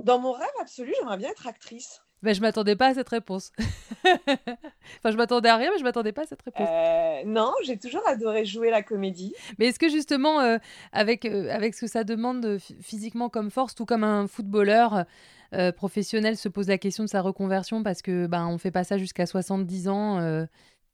Dans 0.02 0.18
mon 0.18 0.32
rêve 0.32 0.48
absolu, 0.58 0.94
j'aimerais 0.98 1.18
bien 1.18 1.28
être 1.28 1.46
actrice. 1.46 2.00
Ben, 2.22 2.34
je 2.34 2.40
m'attendais 2.40 2.74
pas 2.74 2.88
à 2.88 2.94
cette 2.94 3.08
réponse. 3.08 3.52
enfin, 4.04 5.10
je 5.10 5.16
m'attendais 5.16 5.48
à 5.48 5.56
rien, 5.56 5.70
mais 5.72 5.78
je 5.78 5.84
m'attendais 5.84 6.12
pas 6.12 6.22
à 6.22 6.26
cette 6.26 6.42
réponse. 6.42 6.68
Euh, 6.68 7.22
non, 7.24 7.52
j'ai 7.64 7.78
toujours 7.78 8.06
adoré 8.08 8.44
jouer 8.44 8.70
la 8.70 8.82
comédie. 8.82 9.34
Mais 9.58 9.66
est-ce 9.66 9.78
que 9.78 9.88
justement, 9.88 10.40
euh, 10.40 10.58
avec, 10.92 11.24
euh, 11.24 11.48
avec 11.50 11.74
ce 11.74 11.82
que 11.82 11.86
ça 11.86 12.02
demande 12.02 12.58
physiquement 12.82 13.28
comme 13.28 13.50
force, 13.50 13.74
tout 13.74 13.86
comme 13.86 14.04
un 14.04 14.26
footballeur 14.26 15.04
professionnel 15.76 16.36
se 16.36 16.46
pose 16.50 16.68
la 16.68 16.76
question 16.76 17.04
de 17.04 17.08
sa 17.08 17.22
reconversion 17.22 17.82
parce 17.82 18.02
que 18.02 18.26
ben 18.26 18.46
on 18.48 18.58
fait 18.58 18.70
pas 18.70 18.84
ça 18.84 18.98
jusqu'à 18.98 19.24
70 19.24 19.88
ans 19.88 20.46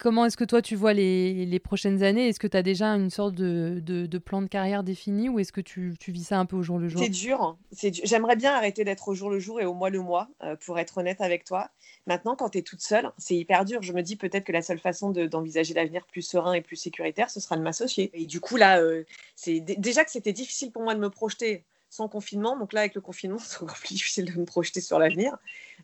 Comment 0.04 0.26
est-ce 0.26 0.36
que 0.36 0.44
toi 0.44 0.60
tu 0.60 0.76
vois 0.76 0.92
les, 0.92 1.58
prochaines 1.60 2.02
années? 2.02 2.28
Est-ce 2.28 2.38
que 2.38 2.46
tu 2.46 2.58
as 2.58 2.62
déjà 2.62 2.88
une 2.88 3.08
sorte 3.08 3.34
de, 3.34 4.18
plan 4.18 4.42
de 4.42 4.48
carrière 4.48 4.84
défini 4.84 5.30
ou 5.30 5.38
est-ce 5.38 5.50
que 5.50 5.62
tu, 5.62 5.94
vis 6.08 6.24
ça 6.24 6.38
un 6.38 6.44
peu 6.44 6.56
au 6.56 6.62
jour 6.62 6.78
le 6.78 6.90
jour? 6.90 7.00
C'est 7.00 7.08
dur. 7.08 7.40
Hein. 7.40 7.56
J'aimerais 7.72 8.36
bien 8.36 8.52
arrêter 8.52 8.84
d'être 8.84 9.08
au 9.08 9.14
jour 9.14 9.30
le 9.30 9.38
jour 9.38 9.62
et 9.62 9.64
au 9.64 9.72
mois 9.72 9.88
le 9.88 10.00
mois, 10.00 10.28
euh, 10.42 10.56
pour 10.56 10.78
être 10.78 10.98
honnête 10.98 11.22
avec 11.22 11.46
toi. 11.46 11.70
Maintenant, 12.06 12.36
quand 12.36 12.50
tu 12.50 12.58
es 12.58 12.60
toute 12.62 12.82
seule, 12.82 13.12
c'est 13.16 13.34
hyper 13.34 13.64
dur. 13.64 13.80
Je 13.80 13.94
me 13.94 14.02
dis 14.02 14.16
peut-être 14.16 14.44
que 14.44 14.52
la 14.52 14.60
seule 14.60 14.78
façon 14.78 15.10
d'envisager 15.10 15.72
l'avenir 15.72 16.04
plus 16.04 16.20
serein 16.20 16.52
et 16.52 16.60
plus 16.60 16.76
sécuritaire, 16.76 17.30
ce 17.30 17.40
sera 17.40 17.56
de 17.56 17.62
m'associer. 17.62 18.10
Et 18.12 18.26
du 18.26 18.40
coup, 18.40 18.56
là, 18.58 18.82
euh, 18.82 19.04
c'est 19.36 19.60
déjà 19.60 20.04
que 20.04 20.10
c'était 20.10 20.34
difficile 20.34 20.70
pour 20.70 20.82
moi 20.82 20.94
de 20.94 21.00
me 21.00 21.08
projeter 21.08 21.64
sans 21.94 22.08
confinement. 22.08 22.58
Donc 22.58 22.72
là, 22.72 22.80
avec 22.80 22.94
le 22.94 23.00
confinement, 23.00 23.38
c'est 23.40 23.62
encore 23.62 23.78
plus 23.78 23.94
difficile 23.94 24.32
de 24.32 24.38
me 24.38 24.44
projeter 24.44 24.80
sur 24.80 24.98
l'avenir. 24.98 25.36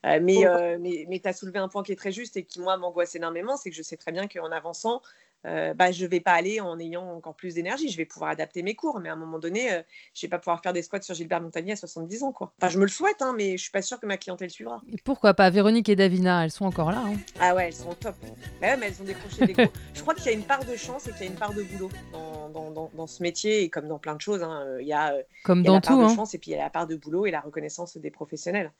Euh, 0.05 0.19
mais, 0.21 0.47
euh, 0.47 0.77
mais, 0.81 1.07
mais 1.09 1.21
tu 1.21 1.29
as 1.29 1.33
soulevé 1.33 1.59
un 1.59 1.69
point 1.69 1.83
qui 1.83 1.93
est 1.93 1.97
très 1.97 2.13
juste 2.13 2.37
et 2.37 2.45
qui, 2.45 2.61
moi, 2.61 2.77
m'angoisse 2.77 3.15
énormément, 3.15 3.57
c'est 3.57 3.71
que 3.71 3.77
je 3.77 3.83
sais 3.83 3.97
très 3.97 4.13
bien 4.13 4.27
qu'en 4.27 4.51
avançant, 4.51 5.03
euh, 5.47 5.73
bah, 5.73 5.91
je 5.91 6.05
ne 6.05 6.11
vais 6.11 6.21
pas 6.21 6.33
aller 6.33 6.61
en 6.61 6.79
ayant 6.79 7.11
encore 7.13 7.35
plus 7.35 7.55
d'énergie. 7.55 7.89
Je 7.89 7.97
vais 7.97 8.05
pouvoir 8.05 8.31
adapter 8.31 8.63
mes 8.63 8.75
cours, 8.75 9.01
mais 9.01 9.09
à 9.09 9.15
un 9.15 9.17
moment 9.17 9.39
donné, 9.39 9.73
euh, 9.73 9.83
je 10.15 10.21
ne 10.25 10.29
vais 10.29 10.31
pas 10.31 10.39
pouvoir 10.39 10.61
faire 10.63 10.73
des 10.73 10.83
squats 10.83 11.01
sur 11.01 11.15
Gilbert 11.15 11.41
Montagnier 11.41 11.73
à 11.73 11.77
70 11.77 12.23
ans. 12.23 12.33
Quoi. 12.33 12.53
Enfin, 12.61 12.71
je 12.71 12.79
me 12.79 12.85
le 12.85 12.91
souhaite, 12.91 13.23
hein, 13.23 13.35
mais 13.37 13.49
je 13.49 13.53
ne 13.53 13.59
suis 13.59 13.71
pas 13.71 13.83
sûre 13.83 13.99
que 13.99 14.07
ma 14.07 14.17
clientèle 14.17 14.51
suivra. 14.51 14.83
Et 14.93 14.99
pourquoi 15.03 15.35
pas? 15.35 15.49
Véronique 15.51 15.89
et 15.89 15.97
Davina, 15.97 16.45
elles 16.45 16.51
sont 16.51 16.67
encore 16.67 16.91
là. 16.91 17.05
Hein. 17.07 17.17
Ah 17.41 17.55
ouais, 17.55 17.69
elles 17.69 17.75
sont 17.75 17.91
au 17.91 17.95
top. 17.95 18.17
mais 18.61 18.69
elles 18.69 19.01
ont 19.01 19.05
décroché 19.05 19.47
des 19.47 19.55
cours. 19.55 19.73
je 19.95 20.03
crois 20.03 20.15
qu'il 20.15 20.27
y 20.27 20.29
a 20.29 20.33
une 20.33 20.45
part 20.45 20.65
de 20.65 20.77
chance 20.77 21.07
et 21.09 21.13
qu'il 21.13 21.23
y 21.23 21.29
a 21.29 21.33
une 21.33 21.39
part 21.39 21.55
de 21.55 21.63
boulot 21.63 21.91
dans, 22.13 22.71
dans, 22.71 22.91
dans, 22.95 23.07
ce 23.07 23.23
métier, 23.23 23.63
et 23.63 23.71
comme 23.71 23.89
dans 23.89 23.99
plein 23.99 24.15
de 24.15 24.21
choses. 24.21 24.43
Hein. 24.43 24.77
Il 24.81 24.87
y 24.87 24.93
a, 24.93 25.15
comme 25.45 25.63
dans 25.63 25.75
la 25.75 25.81
tout, 25.81 25.97
part 25.97 26.11
de 26.11 26.15
chance 26.15 26.35
et 26.35 26.39
puis 26.39 26.51
il 26.51 26.55
y 26.55 26.59
a 26.59 26.63
la 26.63 26.71
part 26.71 26.87
de 26.87 26.97
boulot 26.97 27.27
et 27.27 27.31
la 27.31 27.41
reconnaissance 27.41 27.97
des 27.97 28.11
professionnels. 28.11 28.73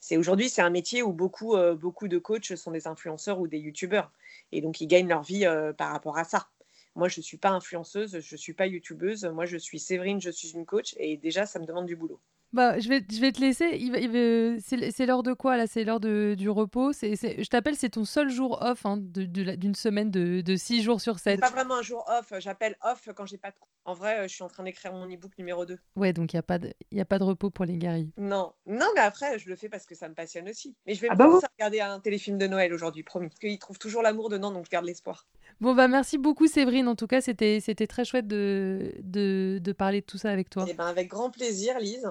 C'est 0.00 0.16
aujourd'hui, 0.16 0.48
c'est 0.48 0.62
un 0.62 0.70
métier 0.70 1.02
où 1.02 1.12
beaucoup, 1.12 1.56
euh, 1.56 1.74
beaucoup 1.74 2.08
de 2.08 2.18
coachs 2.18 2.56
sont 2.56 2.70
des 2.70 2.86
influenceurs 2.86 3.40
ou 3.40 3.48
des 3.48 3.58
youtubeurs. 3.58 4.12
Et 4.52 4.60
donc, 4.60 4.80
ils 4.80 4.86
gagnent 4.86 5.08
leur 5.08 5.22
vie 5.22 5.44
euh, 5.44 5.72
par 5.72 5.90
rapport 5.90 6.18
à 6.18 6.24
ça. 6.24 6.48
Moi, 6.94 7.08
je 7.08 7.20
suis 7.20 7.36
pas 7.36 7.50
influenceuse, 7.50 8.20
je 8.20 8.36
suis 8.36 8.54
pas 8.54 8.66
youtubeuse. 8.66 9.24
Moi, 9.24 9.44
je 9.46 9.56
suis 9.56 9.78
Séverine, 9.78 10.20
je 10.20 10.30
suis 10.30 10.50
une 10.50 10.66
coach. 10.66 10.94
Et 10.98 11.16
déjà, 11.16 11.46
ça 11.46 11.58
me 11.58 11.66
demande 11.66 11.86
du 11.86 11.96
boulot. 11.96 12.20
Bah, 12.54 12.78
je 12.78 12.88
vais, 12.88 13.02
je 13.12 13.20
vais 13.20 13.30
te 13.30 13.40
laisser. 13.40 13.76
Il 13.78 13.92
va- 13.92 13.98
il 13.98 14.08
va- 14.10 14.58
c'est 14.64 14.90
c'est 14.90 15.04
l'heure 15.04 15.22
de 15.22 15.34
quoi 15.34 15.56
là? 15.58 15.66
C'est 15.66 15.84
l'heure 15.84 16.00
de- 16.00 16.34
du 16.36 16.48
repos. 16.48 16.92
C'est, 16.94 17.14
c'est- 17.14 17.42
je 17.44 17.48
t'appelle, 17.50 17.76
c'est 17.76 17.90
ton 17.90 18.06
seul 18.06 18.30
jour 18.30 18.58
off 18.62 18.86
hein, 18.86 18.96
de- 18.98 19.24
d'une 19.54 19.74
semaine 19.74 20.10
de, 20.10 20.40
de 20.40 20.56
6 20.56 20.82
jours 20.82 21.00
sur 21.02 21.18
C'est 21.18 21.32
7. 21.32 21.40
pas 21.40 21.50
vraiment 21.50 21.76
un 21.76 21.82
jour 21.82 22.04
off. 22.08 22.32
J'appelle 22.38 22.76
off 22.82 23.06
quand 23.14 23.26
j'ai 23.26 23.36
pas 23.36 23.50
de 23.50 23.56
cours. 23.58 23.68
En 23.84 23.92
vrai, 23.92 24.26
je 24.28 24.34
suis 24.34 24.42
en 24.44 24.48
train 24.48 24.62
d'écrire 24.64 24.92
mon 24.94 25.06
e-book 25.06 25.32
numéro 25.38 25.66
2. 25.66 25.78
Ouais, 25.96 26.12
donc 26.14 26.32
il 26.32 26.36
n'y 26.36 26.40
a, 26.40 26.42
pas 26.42 26.58
de- 26.58 26.72
y 26.90 27.00
a 27.00 27.04
pas 27.04 27.18
de 27.18 27.24
repos 27.24 27.50
pour 27.50 27.66
les 27.66 27.76
guéris. 27.76 28.10
Non, 28.16 28.52
non, 28.66 28.86
mais 28.94 29.00
après, 29.02 29.38
je 29.38 29.48
le 29.50 29.56
fais 29.56 29.68
parce 29.68 29.84
que 29.84 29.94
ça 29.94 30.08
me 30.08 30.14
passionne 30.14 30.48
aussi. 30.48 30.74
Mais 30.86 30.94
je 30.94 31.00
vais 31.02 31.08
Ah 31.10 31.14
me 31.14 31.18
bah 31.18 31.24
à 31.42 31.48
regarder 31.58 31.80
un 31.80 32.00
téléfilm 32.00 32.38
de 32.38 32.46
Noël 32.46 32.72
aujourd'hui, 32.72 33.02
promis. 33.02 33.28
Parce 33.28 33.40
qu'ils 33.40 33.58
trouvent 33.58 33.78
toujours 33.78 34.00
l'amour 34.02 34.30
dedans, 34.30 34.52
donc 34.52 34.64
je 34.64 34.70
garde 34.70 34.86
l'espoir. 34.86 35.26
Bon, 35.60 35.74
bah 35.74 35.88
merci 35.88 36.16
beaucoup 36.16 36.46
Séverine. 36.46 36.88
En 36.88 36.96
tout 36.96 37.06
cas, 37.06 37.20
c'était, 37.20 37.60
c'était 37.60 37.86
très 37.86 38.06
chouette 38.06 38.26
de, 38.26 38.94
de, 39.02 39.58
de 39.62 39.72
parler 39.72 40.00
de 40.00 40.06
tout 40.06 40.18
ça 40.18 40.30
avec 40.30 40.48
toi. 40.48 40.64
Eh 40.66 40.72
ben, 40.74 40.86
avec 40.86 41.08
grand 41.08 41.30
plaisir, 41.30 41.78
Lise. 41.78 42.10